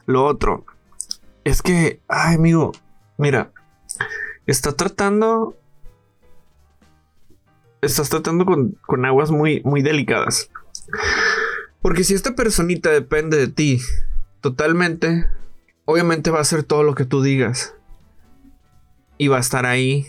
Lo 0.06 0.25
otro 0.25 0.66
es 1.44 1.62
que, 1.62 2.00
ay, 2.08 2.37
amigo, 2.37 2.73
mira, 3.16 3.52
está 4.46 4.73
tratando. 4.73 5.56
Estás 7.80 8.08
tratando 8.08 8.46
con, 8.46 8.78
con 8.87 9.04
aguas 9.04 9.30
muy, 9.30 9.61
muy 9.62 9.82
delicadas. 9.82 10.50
Porque 11.85 12.03
si 12.03 12.14
esta 12.14 12.35
personita 12.35 12.88
depende 12.88 13.37
de 13.37 13.47
ti 13.47 13.79
totalmente, 14.41 15.26
obviamente 15.85 16.31
va 16.31 16.38
a 16.38 16.41
hacer 16.41 16.62
todo 16.62 16.83
lo 16.83 16.95
que 16.95 17.05
tú 17.05 17.23
digas. 17.23 17.75
Y 19.19 19.29
va 19.29 19.37
a 19.37 19.41
estar 19.41 19.67
ahí 19.67 20.07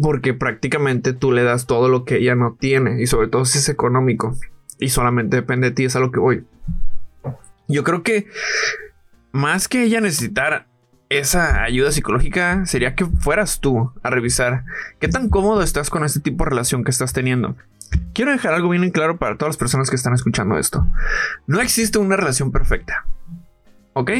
porque 0.00 0.32
prácticamente 0.32 1.12
tú 1.12 1.30
le 1.32 1.42
das 1.42 1.66
todo 1.66 1.90
lo 1.90 2.06
que 2.06 2.16
ella 2.16 2.36
no 2.36 2.56
tiene. 2.58 3.02
Y 3.02 3.06
sobre 3.06 3.28
todo 3.28 3.44
si 3.44 3.58
es 3.58 3.68
económico. 3.68 4.34
Y 4.78 4.88
solamente 4.88 5.36
depende 5.36 5.68
de 5.68 5.74
ti, 5.74 5.84
es 5.84 5.94
a 5.94 6.00
lo 6.00 6.10
que 6.10 6.20
voy. 6.20 6.46
Yo 7.68 7.84
creo 7.84 8.02
que 8.02 8.26
más 9.30 9.68
que 9.68 9.82
ella 9.82 10.00
necesitar 10.00 10.68
esa 11.10 11.64
ayuda 11.64 11.92
psicológica, 11.92 12.64
sería 12.64 12.94
que 12.94 13.04
fueras 13.04 13.60
tú 13.60 13.92
a 14.02 14.08
revisar 14.08 14.64
qué 15.00 15.08
tan 15.08 15.28
cómodo 15.28 15.60
estás 15.60 15.90
con 15.90 16.02
este 16.02 16.20
tipo 16.20 16.44
de 16.44 16.50
relación 16.50 16.82
que 16.82 16.90
estás 16.90 17.12
teniendo. 17.12 17.56
Quiero 18.12 18.32
dejar 18.32 18.54
algo 18.54 18.68
bien 18.68 18.84
en 18.84 18.90
claro 18.90 19.18
para 19.18 19.36
todas 19.36 19.50
las 19.50 19.56
personas 19.56 19.90
que 19.90 19.96
están 19.96 20.14
escuchando 20.14 20.58
esto. 20.58 20.86
No 21.46 21.60
existe 21.60 21.98
una 21.98 22.16
relación 22.16 22.50
perfecta. 22.52 23.06
¿Ok? 23.92 24.10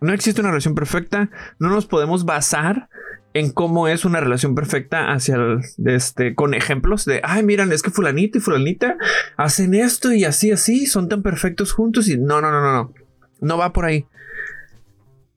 No 0.00 0.12
existe 0.12 0.40
una 0.40 0.50
relación 0.50 0.74
perfecta. 0.74 1.30
No 1.58 1.70
nos 1.70 1.86
podemos 1.86 2.24
basar 2.24 2.88
en 3.36 3.50
cómo 3.50 3.86
es 3.86 4.06
una 4.06 4.20
relación 4.20 4.54
perfecta 4.54 5.12
hacia 5.12 5.34
el, 5.36 5.60
este, 5.84 6.34
con 6.34 6.54
ejemplos 6.54 7.04
de, 7.04 7.20
ay, 7.22 7.42
miran, 7.42 7.70
es 7.70 7.82
que 7.82 7.90
fulanito 7.90 8.38
y 8.38 8.40
fulanita 8.40 8.96
hacen 9.36 9.74
esto 9.74 10.10
y 10.12 10.24
así, 10.24 10.52
así, 10.52 10.86
son 10.86 11.10
tan 11.10 11.22
perfectos 11.22 11.72
juntos 11.72 12.08
y 12.08 12.16
no, 12.16 12.40
no, 12.40 12.50
no, 12.50 12.62
no, 12.62 12.72
no, 12.72 12.94
no 13.40 13.58
va 13.58 13.74
por 13.74 13.84
ahí. 13.84 14.06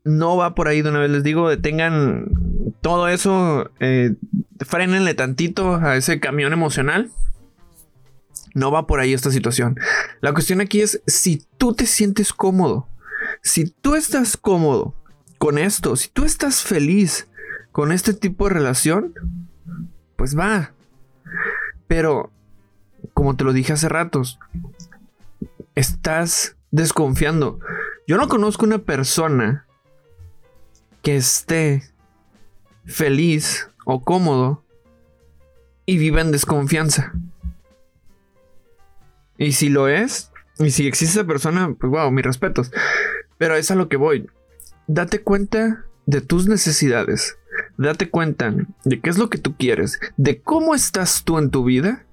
No 0.05 0.37
va 0.37 0.55
por 0.55 0.69
ahí 0.69 0.81
de 0.81 0.89
una 0.89 0.99
vez, 0.99 1.11
les 1.11 1.23
digo, 1.23 1.49
detengan 1.49 2.27
todo 2.79 3.09
eso, 3.09 3.69
eh, 3.81 4.13
frenenle 4.65 5.13
tantito 5.13 5.75
a 5.75 5.97
ese 5.97 6.21
camión 6.21 6.53
emocional. 6.53 7.11
No 8.53 8.71
va 8.71 8.87
por 8.87 8.99
ahí 8.99 9.13
esta 9.13 9.31
situación. 9.31 9.77
La 10.21 10.33
cuestión 10.33 10.61
aquí 10.61 10.81
es 10.81 11.01
si 11.07 11.45
tú 11.57 11.73
te 11.73 11.85
sientes 11.85 12.33
cómodo, 12.33 12.87
si 13.41 13.65
tú 13.69 13.95
estás 13.95 14.37
cómodo 14.37 14.95
con 15.37 15.57
esto, 15.57 15.95
si 15.95 16.09
tú 16.09 16.25
estás 16.25 16.61
feliz 16.61 17.27
con 17.71 17.91
este 17.91 18.13
tipo 18.13 18.47
de 18.47 18.55
relación, 18.55 19.13
pues 20.15 20.37
va. 20.37 20.73
Pero, 21.87 22.31
como 23.13 23.35
te 23.35 23.43
lo 23.43 23.53
dije 23.53 23.73
hace 23.73 23.89
ratos, 23.89 24.39
estás 25.75 26.57
desconfiando. 26.71 27.59
Yo 28.07 28.17
no 28.17 28.27
conozco 28.27 28.65
una 28.65 28.79
persona 28.79 29.65
que 31.01 31.15
esté 31.15 31.83
feliz 32.85 33.69
o 33.85 34.03
cómodo 34.03 34.63
y 35.85 35.97
viva 35.97 36.21
en 36.21 36.31
desconfianza. 36.31 37.13
Y 39.39 39.53
si 39.53 39.69
lo 39.69 39.87
es, 39.87 40.31
y 40.59 40.69
si 40.69 40.85
existe 40.85 41.19
esa 41.19 41.27
persona, 41.27 41.73
pues 41.79 41.89
wow, 41.89 42.11
mis 42.11 42.25
respetos. 42.25 42.71
Pero 43.37 43.55
es 43.55 43.71
a 43.71 43.75
lo 43.75 43.87
que 43.87 43.95
voy. 43.95 44.27
Date 44.85 45.21
cuenta 45.21 45.85
de 46.05 46.21
tus 46.21 46.47
necesidades. 46.47 47.37
Date 47.77 48.09
cuenta 48.09 48.53
de 48.83 48.99
qué 48.99 49.09
es 49.09 49.17
lo 49.17 49.29
que 49.29 49.37
tú 49.37 49.55
quieres, 49.55 49.99
de 50.17 50.41
cómo 50.41 50.75
estás 50.75 51.23
tú 51.23 51.37
en 51.37 51.49
tu 51.49 51.63
vida. 51.63 52.05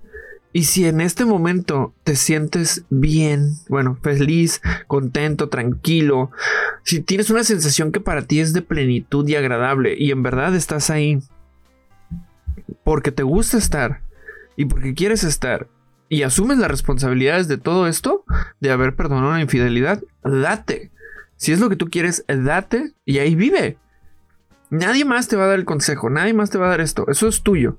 Y 0.52 0.64
si 0.64 0.86
en 0.86 1.00
este 1.00 1.24
momento 1.24 1.92
te 2.04 2.14
sientes 2.14 2.84
bien, 2.88 3.56
bueno, 3.68 3.98
feliz, 4.00 4.62
contento, 4.86 5.48
tranquilo, 5.48 6.30
si 6.84 7.00
tienes 7.00 7.28
una 7.28 7.44
sensación 7.44 7.92
que 7.92 8.00
para 8.00 8.22
ti 8.22 8.40
es 8.40 8.52
de 8.52 8.62
plenitud 8.62 9.28
y 9.28 9.34
agradable 9.34 9.96
y 9.98 10.12
en 10.12 10.22
verdad 10.22 10.54
estás 10.54 10.88
ahí 10.88 11.18
porque 12.84 13.12
te 13.12 13.22
gusta 13.22 13.58
estar 13.58 14.00
y 14.56 14.64
porque 14.64 14.94
quieres 14.94 15.24
estar 15.24 15.68
y 16.08 16.22
asumes 16.22 16.58
las 16.58 16.70
responsabilidades 16.70 17.48
de 17.48 17.58
todo 17.58 17.86
esto, 17.86 18.24
de 18.60 18.70
haber 18.70 18.94
perdonado 18.94 19.30
una 19.30 19.40
infidelidad, 19.40 20.02
date. 20.22 20.90
Si 21.36 21.52
es 21.52 21.60
lo 21.60 21.68
que 21.68 21.76
tú 21.76 21.88
quieres, 21.90 22.24
date 22.28 22.92
y 23.04 23.18
ahí 23.18 23.34
vive. 23.34 23.78
Nadie 24.70 25.04
más 25.04 25.28
te 25.28 25.36
va 25.36 25.44
a 25.44 25.48
dar 25.48 25.58
el 25.58 25.64
consejo, 25.64 26.10
nadie 26.10 26.34
más 26.34 26.50
te 26.50 26.58
va 26.58 26.66
a 26.66 26.70
dar 26.70 26.80
esto, 26.80 27.06
eso 27.08 27.28
es 27.28 27.42
tuyo. 27.42 27.78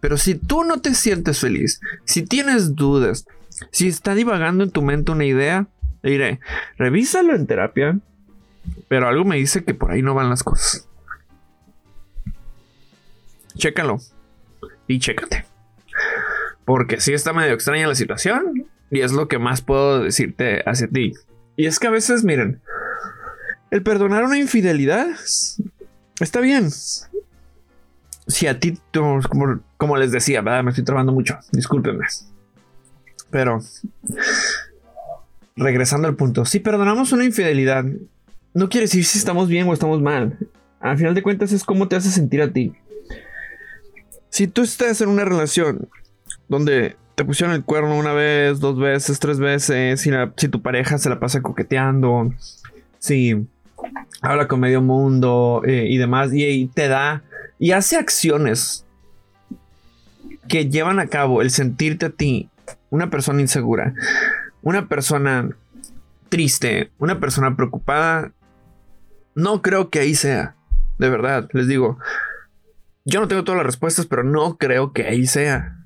Pero 0.00 0.16
si 0.16 0.34
tú 0.34 0.64
no 0.64 0.80
te 0.80 0.94
sientes 0.94 1.40
feliz, 1.40 1.80
si 2.04 2.22
tienes 2.22 2.74
dudas, 2.74 3.26
si 3.70 3.88
está 3.88 4.14
divagando 4.14 4.64
en 4.64 4.70
tu 4.70 4.82
mente 4.82 5.12
una 5.12 5.24
idea, 5.24 5.66
diré, 6.02 6.40
revísalo 6.76 7.34
en 7.34 7.46
terapia, 7.46 7.98
pero 8.88 9.08
algo 9.08 9.24
me 9.24 9.36
dice 9.36 9.64
que 9.64 9.74
por 9.74 9.90
ahí 9.90 10.02
no 10.02 10.14
van 10.14 10.30
las 10.30 10.42
cosas. 10.42 10.88
Chécalo 13.56 13.98
y 14.86 14.98
chécate. 14.98 15.46
Porque 16.66 17.00
sí 17.00 17.14
está 17.14 17.32
medio 17.32 17.54
extraña 17.54 17.86
la 17.86 17.94
situación 17.94 18.66
y 18.90 19.00
es 19.00 19.12
lo 19.12 19.28
que 19.28 19.38
más 19.38 19.62
puedo 19.62 20.02
decirte 20.02 20.62
hacia 20.66 20.88
ti. 20.88 21.14
Y 21.56 21.66
es 21.66 21.78
que 21.78 21.86
a 21.86 21.90
veces, 21.90 22.24
miren, 22.24 22.60
el 23.70 23.82
perdonar 23.82 24.24
una 24.24 24.36
infidelidad 24.36 25.06
está 26.20 26.40
bien. 26.40 26.68
Si 28.26 28.48
a 28.48 28.58
ti, 28.58 28.78
como, 29.78 29.96
les 29.96 30.10
decía, 30.10 30.42
me 30.42 30.68
estoy 30.70 30.84
trabando 30.84 31.12
mucho, 31.12 31.38
discúlpenme. 31.52 32.04
Pero, 33.30 33.60
regresando 35.54 36.08
al 36.08 36.16
punto, 36.16 36.44
si 36.44 36.58
perdonamos 36.58 37.12
una 37.12 37.24
infidelidad, 37.24 37.84
no 38.54 38.68
quiere 38.68 38.86
decir 38.86 39.04
si 39.04 39.18
estamos 39.18 39.48
bien 39.48 39.68
o 39.68 39.72
estamos 39.72 40.02
mal. 40.02 40.36
Al 40.80 40.98
final 40.98 41.14
de 41.14 41.22
cuentas 41.22 41.52
es 41.52 41.62
cómo 41.62 41.86
te 41.86 41.94
hace 41.94 42.10
sentir 42.10 42.42
a 42.42 42.52
ti. 42.52 42.72
Si 44.30 44.48
tú 44.48 44.62
estás 44.62 45.00
en 45.00 45.08
una 45.08 45.24
relación 45.24 45.88
donde 46.48 46.96
te 47.14 47.24
pusieron 47.24 47.54
el 47.54 47.64
cuerno 47.64 47.96
una 47.96 48.12
vez, 48.12 48.60
dos 48.60 48.78
veces, 48.78 49.18
tres 49.18 49.38
veces, 49.38 50.00
si, 50.00 50.10
si 50.36 50.48
tu 50.48 50.60
pareja 50.62 50.98
se 50.98 51.08
la 51.08 51.18
pasa 51.18 51.42
coqueteando, 51.42 52.32
si 52.98 53.46
habla 54.20 54.48
con 54.48 54.60
medio 54.60 54.82
mundo 54.82 55.62
eh, 55.66 55.86
y 55.88 55.96
demás, 55.96 56.30
y, 56.32 56.66
te 56.68 56.88
da 56.88 57.22
y 57.58 57.72
hace 57.72 57.96
acciones 57.96 58.84
que 60.48 60.68
llevan 60.68 60.98
a 60.98 61.06
cabo 61.06 61.42
el 61.42 61.50
sentirte 61.50 62.06
a 62.06 62.10
ti 62.10 62.50
una 62.90 63.10
persona 63.10 63.40
insegura, 63.40 63.94
una 64.62 64.86
persona 64.88 65.48
triste, 66.28 66.90
una 66.98 67.18
persona 67.18 67.56
preocupada, 67.56 68.32
no 69.34 69.62
creo 69.62 69.90
que 69.90 70.00
ahí 70.00 70.14
sea. 70.14 70.54
De 70.98 71.08
verdad, 71.08 71.48
les 71.52 71.66
digo, 71.66 71.98
yo 73.04 73.20
no 73.20 73.28
tengo 73.28 73.44
todas 73.44 73.58
las 73.58 73.66
respuestas, 73.66 74.06
pero 74.06 74.24
no 74.24 74.56
creo 74.56 74.92
que 74.92 75.04
ahí 75.06 75.26
sea. 75.26 75.85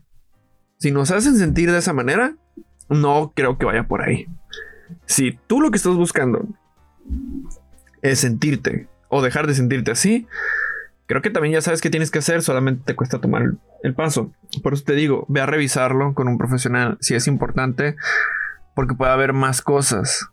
Si 0.81 0.91
nos 0.91 1.11
hacen 1.11 1.37
sentir 1.37 1.71
de 1.71 1.79
esa 1.79 1.93
manera, 1.93 2.35
no 2.89 3.33
creo 3.37 3.59
que 3.59 3.67
vaya 3.67 3.87
por 3.87 4.01
ahí. 4.01 4.27
Si 5.05 5.39
tú 5.47 5.61
lo 5.61 5.71
que 5.71 5.77
estás 5.77 5.95
buscando 5.95 6.49
es 8.01 8.21
sentirte 8.21 8.89
o 9.11 9.21
dejar 9.21 9.47
de 9.47 9.55
sentirte 9.55 9.91
así, 9.91 10.27
creo 11.05 11.21
que 11.21 11.29
también 11.29 11.53
ya 11.53 11.61
sabes 11.61 11.83
qué 11.83 11.91
tienes 11.91 12.11
que 12.11 12.21
hacer, 12.21 12.41
solamente 12.41 12.83
te 12.87 12.97
cuesta 12.97 13.21
tomar 13.21 13.43
el 13.83 13.95
paso. 13.95 14.33
Por 14.63 14.73
eso 14.73 14.85
te 14.85 14.95
digo, 14.95 15.27
ve 15.29 15.43
a 15.43 15.47
revisarlo 15.47 16.15
con 16.15 16.29
un 16.29 16.39
profesional 16.39 16.97
si 17.03 17.15
es 17.15 17.27
importante, 17.27 17.97
porque 18.75 18.95
puede 18.95 19.13
haber 19.13 19.35
más 19.35 19.61
cosas, 19.61 20.29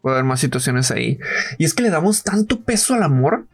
puede 0.00 0.16
haber 0.16 0.24
más 0.24 0.40
situaciones 0.40 0.90
ahí. 0.92 1.18
Y 1.58 1.66
es 1.66 1.74
que 1.74 1.82
le 1.82 1.90
damos 1.90 2.22
tanto 2.22 2.62
peso 2.62 2.94
al 2.94 3.02
amor. 3.02 3.46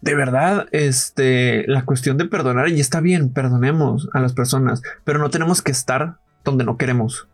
De 0.00 0.14
verdad, 0.14 0.66
este, 0.72 1.64
la 1.66 1.84
cuestión 1.84 2.16
de 2.16 2.24
perdonar, 2.24 2.68
y 2.68 2.80
está 2.80 3.00
bien, 3.00 3.32
perdonemos 3.32 4.08
a 4.14 4.20
las 4.20 4.32
personas, 4.32 4.82
pero 5.04 5.18
no 5.18 5.30
tenemos 5.30 5.60
que 5.60 5.72
estar 5.72 6.16
donde 6.42 6.64
no 6.64 6.76
queremos. 6.78 7.28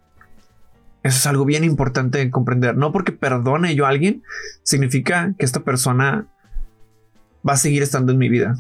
Eso 1.03 1.19
es 1.19 1.27
algo 1.29 1.45
bien 1.45 1.63
importante 1.63 2.19
de 2.19 2.31
comprender. 2.31 2.77
No 2.77 2.91
porque 2.91 3.13
perdone 3.13 3.77
yo 3.77 3.87
a 3.87 3.91
alguien, 3.91 4.25
significa 4.65 5.35
que 5.39 5.45
esta 5.45 5.61
persona 5.61 6.27
va 7.49 7.53
a 7.53 7.57
seguir 7.57 7.85
estando 7.85 8.11
en 8.11 8.19
mi 8.19 8.29
vida. 8.29 8.57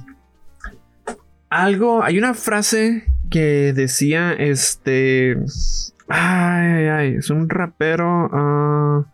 Algo, 1.50 2.04
hay 2.04 2.18
una 2.18 2.34
frase 2.34 3.04
que 3.30 3.72
decía, 3.72 4.32
este, 4.32 5.36
ay, 6.08 6.86
ay, 6.86 7.14
es 7.16 7.30
un 7.30 7.48
rapero. 7.48 9.04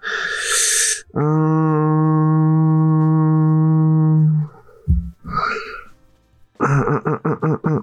Ah, 6.72 7.20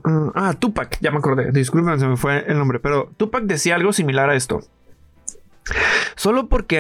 ah, 0.04 0.32
ah 0.36 0.54
Tupac, 0.54 0.98
ya 1.02 1.12
me 1.12 1.18
acordé. 1.18 1.52
Disculpen, 1.52 2.00
se 2.00 2.08
me 2.08 2.18
fue 2.18 2.46
el 2.48 2.58
nombre, 2.58 2.80
pero 2.80 3.12
Tupac 3.18 3.44
decía 3.44 3.76
algo 3.76 3.94
similar 3.94 4.30
a 4.30 4.36
esto. 4.36 4.62
Solo 6.16 6.50
porque, 6.50 6.80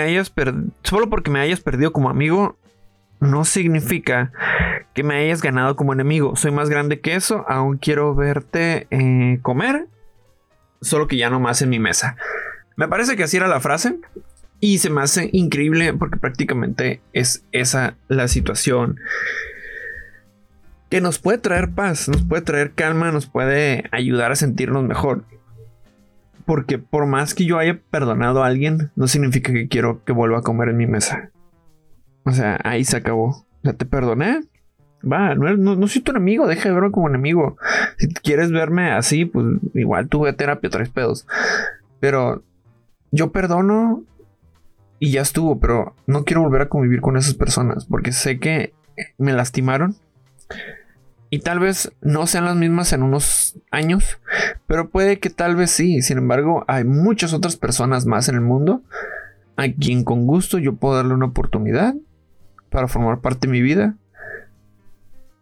me 1.29 1.39
hayas 1.39 1.61
perdido 1.61 1.93
como 1.93 2.09
amigo 2.09 2.57
no 3.19 3.43
significa 3.43 4.31
que 4.93 5.03
me 5.03 5.15
hayas 5.15 5.41
ganado 5.41 5.75
como 5.75 5.93
enemigo. 5.93 6.35
Soy 6.35 6.51
más 6.51 6.69
grande 6.69 7.01
que 7.01 7.15
eso. 7.15 7.45
Aún 7.47 7.77
quiero 7.77 8.15
verte 8.15 8.87
eh, 8.91 9.39
comer. 9.41 9.87
Solo 10.81 11.07
que 11.07 11.17
ya 11.17 11.29
no 11.29 11.39
más 11.39 11.61
en 11.61 11.69
mi 11.69 11.79
mesa. 11.79 12.15
Me 12.77 12.87
parece 12.87 13.17
que 13.17 13.23
así 13.23 13.37
era 13.37 13.47
la 13.47 13.59
frase. 13.59 13.99
Y 14.61 14.79
se 14.79 14.89
me 14.89 15.01
hace 15.01 15.29
increíble 15.33 15.93
porque 15.93 16.17
prácticamente 16.17 17.01
es 17.13 17.43
esa 17.51 17.95
la 18.07 18.27
situación. 18.27 18.99
Que 20.89 21.01
nos 21.01 21.19
puede 21.19 21.37
traer 21.37 21.71
paz, 21.71 22.09
nos 22.09 22.23
puede 22.23 22.41
traer 22.41 22.71
calma, 22.73 23.11
nos 23.11 23.27
puede 23.27 23.83
ayudar 23.91 24.31
a 24.31 24.35
sentirnos 24.35 24.83
mejor. 24.83 25.23
Porque 26.45 26.79
por 26.79 27.05
más 27.05 27.35
que 27.35 27.45
yo 27.45 27.59
haya 27.59 27.79
perdonado 27.91 28.43
a 28.43 28.47
alguien, 28.47 28.91
no 28.95 29.07
significa 29.07 29.53
que 29.53 29.67
quiero 29.67 30.03
que 30.03 30.13
vuelva 30.13 30.39
a 30.39 30.43
comer 30.43 30.69
en 30.69 30.77
mi 30.77 30.87
mesa. 30.87 31.29
O 32.25 32.31
sea, 32.31 32.59
ahí 32.63 32.83
se 32.83 32.97
acabó. 32.97 33.27
O 33.27 33.61
sea, 33.63 33.73
te 33.73 33.85
perdoné. 33.85 34.41
Va, 35.01 35.35
no, 35.35 35.55
no, 35.55 35.87
soy 35.87 36.01
tu 36.01 36.11
enemigo, 36.11 36.47
deja 36.47 36.67
de 36.67 36.75
verlo 36.75 36.91
como 36.91 37.07
enemigo. 37.07 37.57
Si 37.97 38.07
quieres 38.13 38.51
verme 38.51 38.91
así, 38.91 39.25
pues 39.25 39.45
igual 39.73 40.09
tuve 40.09 40.33
terapia, 40.33 40.69
tres 40.69 40.89
pedos. 40.89 41.25
Pero 41.99 42.43
yo 43.11 43.31
perdono 43.31 44.03
y 44.99 45.11
ya 45.11 45.21
estuvo, 45.21 45.59
pero 45.59 45.95
no 46.05 46.25
quiero 46.25 46.41
volver 46.41 46.63
a 46.63 46.69
convivir 46.69 47.01
con 47.01 47.15
esas 47.17 47.33
personas 47.33 47.85
porque 47.85 48.11
sé 48.11 48.39
que 48.39 48.73
me 49.17 49.31
lastimaron 49.31 49.95
y 51.29 51.39
tal 51.39 51.59
vez 51.59 51.91
no 52.01 52.25
sean 52.27 52.45
las 52.45 52.55
mismas 52.55 52.91
en 52.93 53.03
unos 53.03 53.55
años, 53.71 54.19
pero 54.67 54.89
puede 54.89 55.19
que 55.19 55.29
tal 55.29 55.55
vez 55.55 55.71
sí. 55.71 56.01
Sin 56.01 56.17
embargo, 56.17 56.65
hay 56.67 56.83
muchas 56.83 57.33
otras 57.33 57.55
personas 57.55 58.05
más 58.05 58.29
en 58.29 58.35
el 58.35 58.41
mundo 58.41 58.81
a 59.59 59.73
quien 59.73 60.05
con 60.05 60.25
gusto 60.25 60.57
yo 60.57 60.75
puedo 60.75 60.95
darle 60.95 61.13
una 61.13 61.25
oportunidad 61.25 61.93
para 62.69 62.87
formar 62.87 63.19
parte 63.19 63.47
de 63.47 63.51
mi 63.51 63.61
vida. 63.61 63.95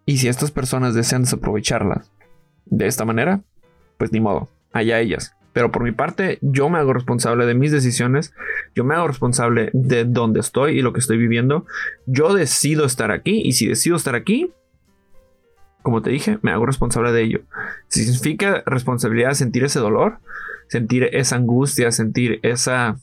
Y 0.05 0.17
si 0.17 0.27
estas 0.27 0.49
personas 0.49 0.95
desean 0.95 1.21
desaprovecharla 1.21 2.03
de 2.65 2.87
esta 2.87 3.05
manera, 3.05 3.41
pues 3.97 4.11
ni 4.11 4.19
modo, 4.19 4.49
allá 4.73 4.99
ellas. 4.99 5.35
Pero 5.53 5.71
por 5.71 5.83
mi 5.83 5.91
parte, 5.91 6.39
yo 6.41 6.67
me 6.69 6.79
hago 6.79 6.93
responsable 6.93 7.45
de 7.45 7.53
mis 7.53 7.71
decisiones, 7.71 8.33
yo 8.73 8.83
me 8.83 8.95
hago 8.95 9.07
responsable 9.07 9.69
de 9.73 10.05
dónde 10.05 10.39
estoy 10.39 10.79
y 10.79 10.81
lo 10.81 10.93
que 10.93 10.99
estoy 10.99 11.17
viviendo. 11.17 11.65
Yo 12.07 12.33
decido 12.33 12.85
estar 12.85 13.11
aquí 13.11 13.41
y 13.43 13.53
si 13.53 13.67
decido 13.67 13.95
estar 13.95 14.15
aquí, 14.15 14.51
como 15.81 16.01
te 16.01 16.09
dije, 16.09 16.39
me 16.41 16.51
hago 16.51 16.65
responsable 16.65 17.11
de 17.11 17.23
ello. 17.23 17.41
Si 17.87 18.03
significa 18.03 18.63
responsabilidad 18.65 19.33
sentir 19.33 19.63
ese 19.63 19.79
dolor, 19.79 20.19
sentir 20.67 21.09
esa 21.13 21.35
angustia, 21.35 21.91
sentir 21.91 22.39
esa... 22.43 22.97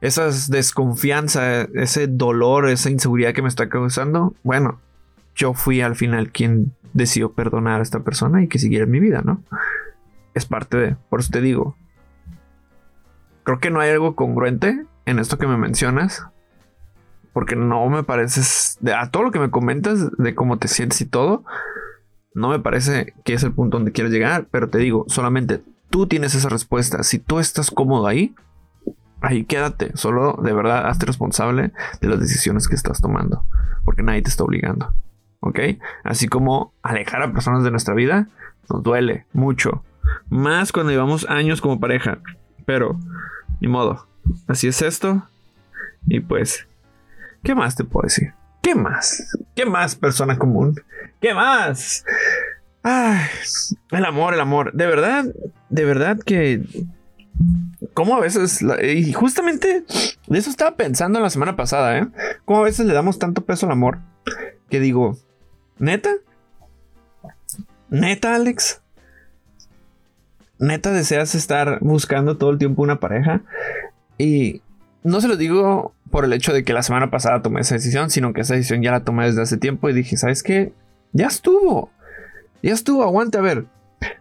Esa 0.00 0.30
desconfianza, 0.48 1.62
ese 1.74 2.06
dolor, 2.06 2.68
esa 2.68 2.88
inseguridad 2.88 3.34
que 3.34 3.42
me 3.42 3.48
está 3.48 3.68
causando, 3.68 4.34
bueno, 4.44 4.80
yo 5.34 5.54
fui 5.54 5.80
al 5.80 5.96
final 5.96 6.30
quien 6.30 6.72
decidió 6.92 7.32
perdonar 7.32 7.80
a 7.80 7.82
esta 7.82 8.00
persona 8.00 8.42
y 8.42 8.48
que 8.48 8.58
siguiera 8.58 8.86
mi 8.86 9.00
vida, 9.00 9.22
¿no? 9.24 9.42
Es 10.34 10.46
parte 10.46 10.76
de, 10.76 10.96
por 11.10 11.20
eso 11.20 11.30
te 11.32 11.40
digo, 11.40 11.76
creo 13.42 13.58
que 13.58 13.70
no 13.70 13.80
hay 13.80 13.90
algo 13.90 14.14
congruente 14.14 14.84
en 15.04 15.18
esto 15.18 15.36
que 15.36 15.46
me 15.46 15.56
mencionas, 15.56 16.24
porque 17.38 17.54
no 17.54 17.88
me 17.88 18.02
pareces, 18.02 18.80
a 18.92 19.12
todo 19.12 19.22
lo 19.22 19.30
que 19.30 19.38
me 19.38 19.48
comentas 19.48 20.10
de 20.16 20.34
cómo 20.34 20.58
te 20.58 20.66
sientes 20.66 21.00
y 21.00 21.06
todo, 21.06 21.44
no 22.34 22.48
me 22.48 22.58
parece 22.58 23.14
que 23.24 23.32
es 23.32 23.44
el 23.44 23.52
punto 23.52 23.76
donde 23.76 23.92
quieres 23.92 24.12
llegar, 24.12 24.48
pero 24.50 24.68
te 24.68 24.78
digo, 24.78 25.04
solamente 25.06 25.62
tú 25.88 26.08
tienes 26.08 26.34
esa 26.34 26.48
respuesta. 26.48 27.04
Si 27.04 27.20
tú 27.20 27.38
estás 27.38 27.70
cómodo 27.70 28.08
ahí, 28.08 28.34
ahí 29.20 29.44
quédate. 29.44 29.92
Solo 29.94 30.36
de 30.42 30.52
verdad 30.52 30.88
hazte 30.88 31.06
responsable 31.06 31.70
de 32.00 32.08
las 32.08 32.18
decisiones 32.18 32.66
que 32.66 32.74
estás 32.74 33.00
tomando, 33.00 33.44
porque 33.84 34.02
nadie 34.02 34.22
te 34.22 34.30
está 34.30 34.42
obligando. 34.42 34.92
¿Ok? 35.38 35.60
Así 36.02 36.26
como 36.26 36.72
alejar 36.82 37.22
a 37.22 37.32
personas 37.32 37.62
de 37.62 37.70
nuestra 37.70 37.94
vida 37.94 38.26
nos 38.68 38.82
duele 38.82 39.26
mucho, 39.32 39.84
más 40.28 40.72
cuando 40.72 40.90
llevamos 40.90 41.24
años 41.28 41.60
como 41.60 41.78
pareja, 41.78 42.18
pero 42.66 42.98
ni 43.60 43.68
modo. 43.68 44.08
Así 44.48 44.66
es 44.66 44.82
esto. 44.82 45.22
Y 46.08 46.18
pues 46.18 46.67
¿Qué 47.42 47.54
más 47.54 47.76
te 47.76 47.84
puedo 47.84 48.04
decir? 48.04 48.34
¿Qué 48.62 48.74
más? 48.74 49.36
¿Qué 49.54 49.64
más, 49.64 49.94
persona 49.94 50.36
común? 50.36 50.74
¿Qué 51.20 51.34
más? 51.34 52.04
Ay, 52.82 53.26
el 53.90 54.04
amor, 54.04 54.34
el 54.34 54.40
amor. 54.40 54.72
De 54.72 54.86
verdad, 54.86 55.24
de 55.68 55.84
verdad 55.84 56.18
que. 56.24 56.62
¿Cómo 57.94 58.16
a 58.16 58.20
veces. 58.20 58.64
Y 58.82 59.12
justamente 59.12 59.84
de 60.26 60.38
eso 60.38 60.50
estaba 60.50 60.76
pensando 60.76 61.20
la 61.20 61.30
semana 61.30 61.56
pasada, 61.56 61.98
¿eh? 61.98 62.08
¿Cómo 62.44 62.60
a 62.60 62.64
veces 62.64 62.86
le 62.86 62.94
damos 62.94 63.18
tanto 63.18 63.44
peso 63.44 63.66
al 63.66 63.72
amor? 63.72 63.98
Que 64.68 64.80
digo, 64.80 65.16
¿neta? 65.78 66.10
¿Neta, 67.90 68.34
Alex? 68.34 68.82
¿Neta 70.58 70.92
deseas 70.92 71.34
estar 71.34 71.78
buscando 71.80 72.36
todo 72.36 72.50
el 72.50 72.58
tiempo 72.58 72.82
una 72.82 73.00
pareja? 73.00 73.42
Y 74.18 74.62
no 75.02 75.20
se 75.20 75.28
lo 75.28 75.36
digo 75.36 75.94
por 76.10 76.24
el 76.24 76.32
hecho 76.32 76.52
de 76.52 76.64
que 76.64 76.72
la 76.72 76.82
semana 76.82 77.10
pasada 77.10 77.42
tomé 77.42 77.60
esa 77.60 77.74
decisión, 77.74 78.10
sino 78.10 78.32
que 78.32 78.40
esa 78.42 78.54
decisión 78.54 78.82
ya 78.82 78.90
la 78.90 79.04
tomé 79.04 79.26
desde 79.26 79.42
hace 79.42 79.56
tiempo 79.56 79.88
y 79.88 79.92
dije, 79.92 80.16
¿sabes 80.16 80.42
qué? 80.42 80.72
Ya 81.12 81.26
estuvo. 81.26 81.90
Ya 82.62 82.72
estuvo, 82.72 83.02
aguante 83.02 83.38
a 83.38 83.42
ver. 83.42 83.66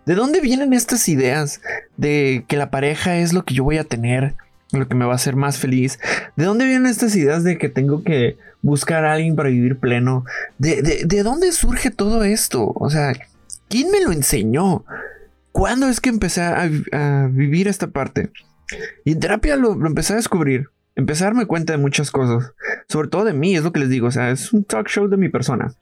¿De 0.06 0.16
dónde 0.16 0.42
vienen 0.42 0.74
estas 0.74 1.08
ideas 1.08 1.62
de 1.98 2.46
que 2.48 2.58
la 2.58 2.70
pareja 2.70 3.18
es 3.18 3.34
lo 3.34 3.44
que 3.44 3.54
yo 3.54 3.64
voy 3.64 3.78
a 3.78 3.84
tener, 3.84 4.36
lo 4.72 4.88
que 4.88 4.96
me 4.96 5.06
va 5.06 5.14
a 5.14 5.16
hacer 5.16 5.36
más 5.36 5.60
feliz? 5.60 6.00
¿De 6.36 6.46
dónde 6.46 6.66
vienen 6.66 6.88
estas 6.88 7.16
ideas 7.16 7.44
de 7.44 7.58
que 7.58 7.70
tengo 7.70 8.04
que 8.04 8.38
buscar 8.62 9.06
a 9.06 9.14
alguien 9.14 9.36
para 9.36 9.50
vivir 9.50 9.78
pleno? 9.78 10.26
¿De, 10.58 10.82
de, 11.06 11.24
dónde 11.24 11.52
surge 11.52 11.92
todo 11.92 12.24
esto? 12.24 12.72
O 12.76 12.90
sea, 12.90 13.14
¿quién 13.70 13.92
me 13.92 14.02
lo 14.02 14.12
enseñó? 14.12 14.84
¿Cuándo 15.52 15.88
es 15.88 16.02
que 16.02 16.10
empecé 16.10 16.42
a, 16.42 17.28
vivir 17.32 17.68
esta 17.68 17.88
parte? 17.88 18.32
Y 19.06 19.14
en 19.14 19.20
terapia 19.20 19.56
lo 19.56 19.74
empecé 19.86 20.14
a 20.14 20.18
descubrir 20.18 20.70
empecé 20.98 21.24
a 21.24 21.28
darme 21.28 21.46
cuenta 21.46 21.74
de 21.74 21.78
muchas 21.78 22.12
cosas. 22.12 22.52
Sobre 22.90 23.08
todo 23.08 23.24
de 23.24 23.34
mí, 23.34 23.56
es 23.56 23.64
lo 23.64 23.72
que 23.72 23.80
les 23.80 23.90
digo. 23.90 24.08
O 24.08 24.12
sea, 24.12 24.32
es 24.32 24.52
un 24.52 24.66
talk 24.66 24.90
show 24.90 25.08
de 25.08 25.16
mi 25.16 25.30
persona. 25.30 25.74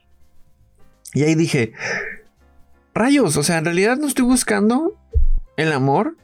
Y 1.14 1.24
ahí 1.24 1.34
dije, 1.34 1.72
rayos, 2.94 3.36
o 3.36 3.42
sea, 3.42 3.58
en 3.58 3.64
realidad 3.64 3.96
no 3.96 4.06
estoy 4.06 4.26
buscando 4.26 4.94
el 5.56 5.72
amor. 5.72 6.16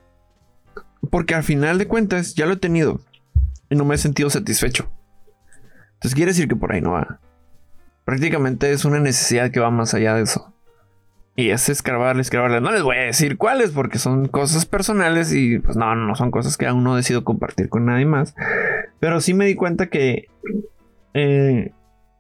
Porque 1.11 1.35
al 1.35 1.42
final 1.42 1.78
de 1.78 1.88
cuentas 1.88 2.35
ya 2.35 2.46
lo 2.46 2.52
he 2.52 2.59
tenido. 2.59 3.00
Y 3.70 3.74
no 3.74 3.85
me 3.85 3.96
he 3.96 3.98
sentido 3.98 4.31
satisfecho. 4.31 4.92
Entonces 5.94 6.14
quiere 6.14 6.31
decir 6.31 6.46
que 6.46 6.57
por 6.57 6.72
ahí 6.72 6.81
no 6.81 6.92
va. 6.92 7.18
Prácticamente 8.05 8.72
es 8.72 8.85
una 8.85 9.00
necesidad 9.00 9.50
que 9.50 9.61
va 9.61 9.70
más 9.70 9.94
allá 9.94 10.14
de 10.14 10.22
eso. 10.22 10.52
Y 11.35 11.51
es 11.51 11.68
escarbarle, 11.68 12.21
escarbarle. 12.21 12.61
No 12.61 12.73
les 12.73 12.83
voy 12.83 12.97
a 12.97 13.03
decir 13.03 13.38
cuáles 13.38 13.71
porque 13.71 13.99
son 13.99 14.29
cosas 14.29 14.66
personales 14.66 15.33
y 15.33 15.59
pues 15.59 15.77
no, 15.77 15.95
no 15.95 16.14
son 16.14 16.31
cosas 16.31 16.59
que 16.59 16.66
aún 16.66 16.85
no 16.85 16.95
decido 16.95 17.25
compartir 17.25 17.68
con 17.71 17.87
nadie 17.87 18.05
más. 18.05 18.35
Pero 19.01 19.21
sí 19.21 19.33
me 19.33 19.47
di 19.47 19.55
cuenta 19.55 19.88
que 19.88 20.29
eh, 21.14 21.73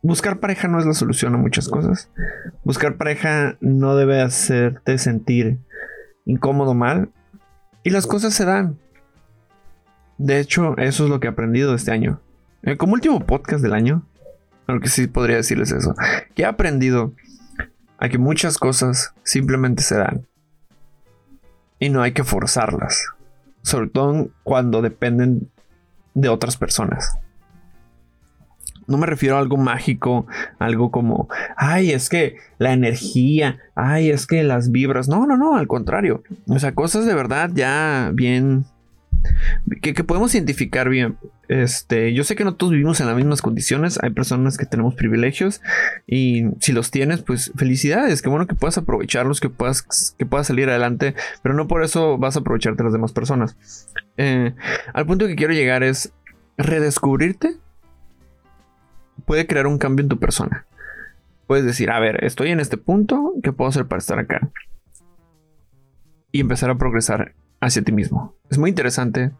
buscar 0.02 0.40
pareja 0.40 0.68
no 0.68 0.78
es 0.78 0.86
la 0.86 0.94
solución 0.94 1.34
a 1.34 1.38
muchas 1.38 1.68
cosas. 1.68 2.10
Buscar 2.64 2.96
pareja 2.96 3.56
no 3.60 3.96
debe 3.96 4.22
hacerte 4.22 4.96
sentir 4.96 5.58
incómodo, 6.24 6.72
mal. 6.72 7.10
Y 7.82 7.90
las 7.90 8.06
cosas 8.06 8.32
se 8.32 8.46
dan. 8.46 8.78
De 10.16 10.38
hecho, 10.38 10.76
eso 10.78 11.04
es 11.04 11.10
lo 11.10 11.20
que 11.20 11.26
he 11.26 11.30
aprendido 11.30 11.74
este 11.74 11.90
año. 11.90 12.20
Eh, 12.62 12.76
como 12.76 12.94
último 12.94 13.20
podcast 13.20 13.62
del 13.62 13.74
año, 13.74 14.06
aunque 14.68 14.88
sí 14.88 15.06
podría 15.06 15.36
decirles 15.36 15.72
eso, 15.72 15.94
que 16.34 16.42
he 16.42 16.46
aprendido 16.46 17.12
a 18.02 18.08
que 18.08 18.18
muchas 18.18 18.58
cosas 18.58 19.14
simplemente 19.22 19.84
se 19.84 19.96
dan. 19.96 20.26
Y 21.78 21.88
no 21.88 22.02
hay 22.02 22.10
que 22.10 22.24
forzarlas. 22.24 23.06
Sobre 23.62 23.90
todo 23.90 24.28
cuando 24.42 24.82
dependen 24.82 25.48
de 26.12 26.28
otras 26.28 26.56
personas. 26.56 27.16
No 28.88 28.98
me 28.98 29.06
refiero 29.06 29.36
a 29.36 29.38
algo 29.38 29.56
mágico, 29.56 30.26
algo 30.58 30.90
como, 30.90 31.28
ay, 31.56 31.92
es 31.92 32.08
que 32.08 32.38
la 32.58 32.72
energía, 32.72 33.60
ay, 33.76 34.10
es 34.10 34.26
que 34.26 34.42
las 34.42 34.72
vibras. 34.72 35.06
No, 35.08 35.24
no, 35.24 35.36
no, 35.36 35.56
al 35.56 35.68
contrario. 35.68 36.24
O 36.48 36.58
sea, 36.58 36.74
cosas 36.74 37.06
de 37.06 37.14
verdad 37.14 37.50
ya 37.54 38.10
bien 38.12 38.64
que, 39.80 40.04
podemos 40.04 40.34
identificar 40.34 40.88
bien. 40.88 41.16
Este, 41.48 42.14
yo 42.14 42.24
sé 42.24 42.34
que 42.34 42.44
no 42.44 42.54
todos 42.54 42.72
vivimos 42.72 43.00
en 43.00 43.06
las 43.06 43.16
mismas 43.16 43.42
condiciones. 43.42 43.98
Hay 44.02 44.10
personas 44.10 44.56
que 44.56 44.66
tenemos 44.66 44.94
privilegios 44.94 45.60
y 46.06 46.44
si 46.60 46.72
los 46.72 46.90
tienes, 46.90 47.22
pues 47.22 47.52
felicidades. 47.56 48.22
Qué 48.22 48.28
bueno 48.28 48.46
que 48.46 48.54
puedas 48.54 48.78
aprovecharlos, 48.78 49.40
que 49.40 49.48
puedas, 49.48 50.14
que 50.18 50.26
puedas 50.26 50.46
salir 50.46 50.68
adelante, 50.68 51.14
pero 51.42 51.54
no 51.54 51.68
por 51.68 51.82
eso 51.82 52.18
vas 52.18 52.36
a 52.36 52.40
aprovecharte 52.40 52.78
de 52.78 52.84
las 52.84 52.92
demás 52.92 53.12
personas. 53.12 53.56
Eh, 54.16 54.54
al 54.92 55.06
punto 55.06 55.26
que 55.26 55.36
quiero 55.36 55.52
llegar 55.52 55.82
es 55.82 56.12
redescubrirte. 56.56 57.56
Puede 59.26 59.46
crear 59.46 59.66
un 59.66 59.78
cambio 59.78 60.02
en 60.02 60.08
tu 60.08 60.18
persona. 60.18 60.66
Puedes 61.46 61.64
decir, 61.64 61.90
a 61.90 62.00
ver, 62.00 62.24
estoy 62.24 62.50
en 62.50 62.60
este 62.60 62.76
punto, 62.76 63.34
¿qué 63.42 63.52
puedo 63.52 63.68
hacer 63.68 63.86
para 63.86 63.98
estar 63.98 64.18
acá? 64.18 64.48
Y 66.30 66.40
empezar 66.40 66.70
a 66.70 66.78
progresar 66.78 67.34
hacia 67.62 67.82
ti 67.82 67.92
mismo. 67.92 68.34
Es 68.50 68.58
muy 68.58 68.68
interesante. 68.68 69.30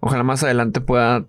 Ojalá 0.00 0.22
más 0.22 0.42
adelante 0.42 0.80
pueda 0.80 1.26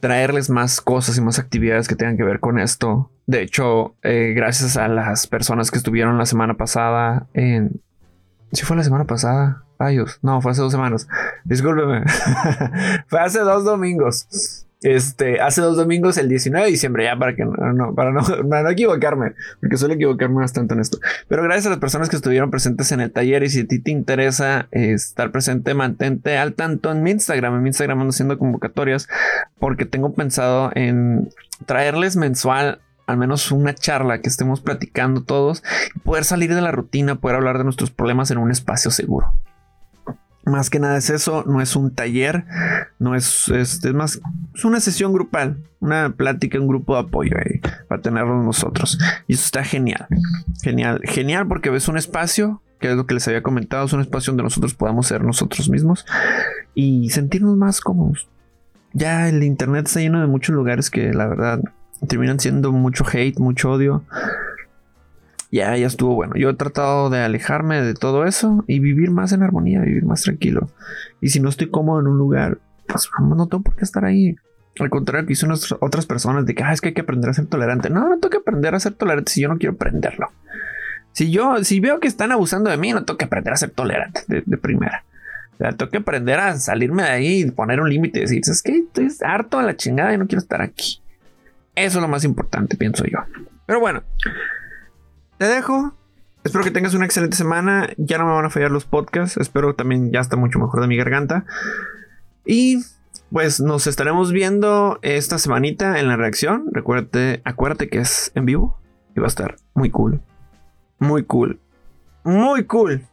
traerles 0.00 0.50
más 0.50 0.80
cosas 0.80 1.16
y 1.16 1.20
más 1.20 1.38
actividades 1.38 1.88
que 1.88 1.96
tengan 1.96 2.16
que 2.16 2.24
ver 2.24 2.40
con 2.40 2.58
esto. 2.58 3.10
De 3.26 3.40
hecho, 3.40 3.94
eh, 4.02 4.34
gracias 4.36 4.76
a 4.76 4.88
las 4.88 5.26
personas 5.26 5.70
que 5.70 5.78
estuvieron 5.78 6.18
la 6.18 6.26
semana 6.26 6.54
pasada 6.54 7.26
en... 7.32 7.80
Si 8.52 8.64
fue 8.64 8.76
la 8.76 8.84
semana 8.84 9.04
pasada. 9.04 9.64
Ay, 9.78 9.98
no, 10.22 10.40
fue 10.40 10.52
hace 10.52 10.62
dos 10.62 10.72
semanas. 10.72 11.08
Discúlpeme. 11.44 12.04
fue 13.08 13.20
hace 13.20 13.40
dos 13.40 13.64
domingos. 13.64 14.65
Este, 14.82 15.40
hace 15.40 15.62
dos 15.62 15.76
domingos, 15.76 16.18
el 16.18 16.28
19 16.28 16.66
de 16.66 16.70
diciembre, 16.70 17.04
ya 17.04 17.18
para 17.18 17.34
que 17.34 17.44
no, 17.44 17.94
para 17.94 18.12
no, 18.12 18.22
para 18.48 18.62
no 18.62 18.70
equivocarme, 18.70 19.32
porque 19.60 19.76
suelo 19.78 19.94
equivocarme 19.94 20.36
bastante 20.36 20.74
en 20.74 20.80
esto. 20.80 20.98
Pero 21.28 21.42
gracias 21.42 21.66
a 21.66 21.70
las 21.70 21.78
personas 21.78 22.10
que 22.10 22.16
estuvieron 22.16 22.50
presentes 22.50 22.92
en 22.92 23.00
el 23.00 23.10
taller 23.10 23.42
y 23.42 23.48
si 23.48 23.60
a 23.60 23.66
ti 23.66 23.78
te 23.78 23.90
interesa 23.90 24.68
eh, 24.72 24.92
estar 24.92 25.32
presente, 25.32 25.74
mantente 25.74 26.36
al 26.36 26.54
tanto 26.54 26.92
en 26.92 27.02
mi 27.02 27.10
Instagram. 27.12 27.56
En 27.56 27.62
mi 27.62 27.70
Instagram 27.70 28.00
ando 28.00 28.10
haciendo 28.10 28.38
convocatorias 28.38 29.08
porque 29.58 29.86
tengo 29.86 30.12
pensado 30.12 30.70
en 30.74 31.30
traerles 31.64 32.16
mensual 32.16 32.80
al 33.06 33.16
menos 33.16 33.52
una 33.52 33.74
charla 33.74 34.20
que 34.20 34.28
estemos 34.28 34.60
platicando 34.60 35.22
todos 35.22 35.62
y 35.94 35.98
poder 36.00 36.24
salir 36.24 36.54
de 36.54 36.60
la 36.60 36.72
rutina, 36.72 37.14
poder 37.14 37.36
hablar 37.36 37.58
de 37.58 37.64
nuestros 37.64 37.90
problemas 37.90 38.30
en 38.30 38.38
un 38.38 38.50
espacio 38.50 38.90
seguro. 38.90 39.32
Más 40.46 40.70
que 40.70 40.78
nada 40.78 40.96
es 40.96 41.10
eso, 41.10 41.42
no 41.44 41.60
es 41.60 41.74
un 41.74 41.92
taller, 41.92 42.44
no 43.00 43.16
es, 43.16 43.48
es, 43.48 43.82
más, 43.92 44.20
es 44.54 44.64
una 44.64 44.78
sesión 44.78 45.12
grupal, 45.12 45.58
una 45.80 46.10
plática, 46.10 46.60
un 46.60 46.68
grupo 46.68 46.94
de 46.94 47.00
apoyo 47.00 47.36
ahí 47.36 47.60
para 47.88 48.00
tenerlos 48.00 48.44
nosotros. 48.44 48.96
Y 49.26 49.34
eso 49.34 49.44
está 49.44 49.64
genial, 49.64 50.06
genial, 50.62 51.00
genial 51.02 51.48
porque 51.48 51.68
ves 51.68 51.88
un 51.88 51.98
espacio, 51.98 52.62
que 52.78 52.90
es 52.90 52.96
lo 52.96 53.06
que 53.06 53.14
les 53.14 53.26
había 53.26 53.42
comentado, 53.42 53.86
es 53.86 53.92
un 53.92 54.00
espacio 54.00 54.30
donde 54.30 54.44
nosotros 54.44 54.74
podamos 54.74 55.08
ser 55.08 55.24
nosotros 55.24 55.68
mismos 55.68 56.06
y 56.74 57.10
sentirnos 57.10 57.56
más 57.56 57.80
cómodos. 57.80 58.28
Ya 58.92 59.28
el 59.28 59.42
internet 59.42 59.86
está 59.86 60.00
lleno 60.00 60.20
de 60.20 60.28
muchos 60.28 60.54
lugares 60.54 60.90
que 60.90 61.12
la 61.12 61.26
verdad 61.26 61.60
terminan 62.06 62.38
siendo 62.38 62.70
mucho 62.70 63.04
hate, 63.12 63.38
mucho 63.40 63.72
odio 63.72 64.04
ya, 65.56 65.76
ya 65.76 65.86
estuvo 65.86 66.14
bueno. 66.14 66.34
Yo 66.36 66.50
he 66.50 66.54
tratado 66.54 67.10
de 67.10 67.20
alejarme 67.20 67.82
de 67.82 67.94
todo 67.94 68.24
eso 68.24 68.64
y 68.66 68.78
vivir 68.78 69.10
más 69.10 69.32
en 69.32 69.42
armonía, 69.42 69.80
vivir 69.80 70.04
más 70.04 70.22
tranquilo. 70.22 70.70
Y 71.20 71.30
si 71.30 71.40
no 71.40 71.48
estoy 71.48 71.70
cómodo 71.70 72.00
en 72.00 72.06
un 72.06 72.18
lugar, 72.18 72.58
pues 72.86 73.10
no 73.20 73.48
tengo 73.48 73.62
por 73.64 73.76
qué 73.76 73.84
estar 73.84 74.04
ahí. 74.04 74.36
Al 74.78 74.90
contrario, 74.90 75.26
que 75.26 75.32
hizo 75.32 75.46
otras 75.80 76.06
personas 76.06 76.44
de 76.46 76.54
que 76.54 76.62
ah, 76.62 76.72
es 76.72 76.80
que 76.80 76.88
hay 76.88 76.94
que 76.94 77.00
aprender 77.00 77.30
a 77.30 77.34
ser 77.34 77.46
tolerante. 77.46 77.90
No, 77.90 78.08
no 78.08 78.18
tengo 78.18 78.30
que 78.30 78.36
aprender 78.36 78.74
a 78.74 78.80
ser 78.80 78.92
tolerante 78.92 79.32
si 79.32 79.40
yo 79.40 79.48
no 79.48 79.58
quiero 79.58 79.74
aprenderlo. 79.74 80.28
Si 81.12 81.30
yo, 81.30 81.64
si 81.64 81.80
veo 81.80 81.98
que 81.98 82.08
están 82.08 82.30
abusando 82.30 82.68
de 82.68 82.76
mí, 82.76 82.92
no 82.92 83.04
tengo 83.04 83.16
que 83.16 83.24
aprender 83.24 83.54
a 83.54 83.56
ser 83.56 83.70
tolerante 83.70 84.20
de, 84.28 84.58
primera. 84.58 85.04
O 85.54 85.56
sea, 85.56 85.72
tengo 85.72 85.90
que 85.90 85.96
aprender 85.96 86.38
a 86.38 86.56
salirme 86.58 87.04
de 87.04 87.08
ahí 87.08 87.40
y 87.40 87.50
poner 87.50 87.80
un 87.80 87.88
límite 87.88 88.18
y 88.18 88.22
decir, 88.22 88.42
es 88.46 88.62
que 88.62 88.80
estoy 88.80 89.08
harto 89.26 89.58
de 89.58 89.64
la 89.64 89.76
chingada 89.76 90.12
y 90.12 90.18
no 90.18 90.26
quiero 90.26 90.42
estar 90.42 90.60
aquí. 90.60 91.00
Eso 91.74 91.98
es 91.98 92.02
lo 92.02 92.08
más 92.08 92.24
importante, 92.24 92.76
pienso 92.76 93.04
yo. 93.04 93.18
Pero 93.64 93.80
bueno, 93.80 94.02
te 95.38 95.46
dejo. 95.46 95.94
Espero 96.44 96.62
que 96.62 96.70
tengas 96.70 96.94
una 96.94 97.04
excelente 97.04 97.36
semana. 97.36 97.88
Ya 97.96 98.18
no 98.18 98.26
me 98.26 98.32
van 98.32 98.44
a 98.44 98.50
fallar 98.50 98.70
los 98.70 98.84
podcasts. 98.84 99.36
Espero 99.36 99.74
también 99.74 100.12
ya 100.12 100.20
está 100.20 100.36
mucho 100.36 100.58
mejor 100.58 100.80
de 100.80 100.86
mi 100.86 100.96
garganta. 100.96 101.44
Y 102.44 102.84
pues 103.32 103.60
nos 103.60 103.86
estaremos 103.86 104.32
viendo 104.32 104.98
esta 105.02 105.38
semanita 105.38 105.98
en 105.98 106.08
la 106.08 106.16
reacción. 106.16 106.66
Recuérdate, 106.70 107.42
acuérdate 107.44 107.88
que 107.88 107.98
es 107.98 108.30
en 108.34 108.46
vivo 108.46 108.78
y 109.16 109.20
va 109.20 109.26
a 109.26 109.28
estar 109.28 109.56
muy 109.74 109.90
cool. 109.90 110.20
Muy 110.98 111.24
cool. 111.24 111.60
Muy 112.22 112.64
cool. 112.64 113.06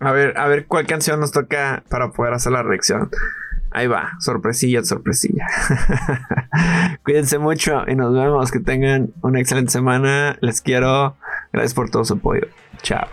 A 0.00 0.12
ver, 0.12 0.38
a 0.38 0.48
ver 0.48 0.66
cuál 0.66 0.86
canción 0.86 1.20
nos 1.20 1.32
toca 1.32 1.84
para 1.90 2.10
poder 2.10 2.32
hacer 2.32 2.52
la 2.52 2.62
reacción. 2.62 3.10
Ahí 3.72 3.86
va, 3.86 4.12
sorpresilla, 4.18 4.82
sorpresilla. 4.82 5.46
Cuídense 7.04 7.38
mucho 7.38 7.84
y 7.86 7.94
nos 7.94 8.12
vemos. 8.12 8.50
Que 8.50 8.60
tengan 8.60 9.12
una 9.22 9.40
excelente 9.40 9.70
semana. 9.70 10.36
Les 10.40 10.60
quiero. 10.60 11.16
Gracias 11.52 11.74
por 11.74 11.90
todo 11.90 12.04
su 12.04 12.14
apoyo. 12.14 12.46
Chao. 12.82 13.08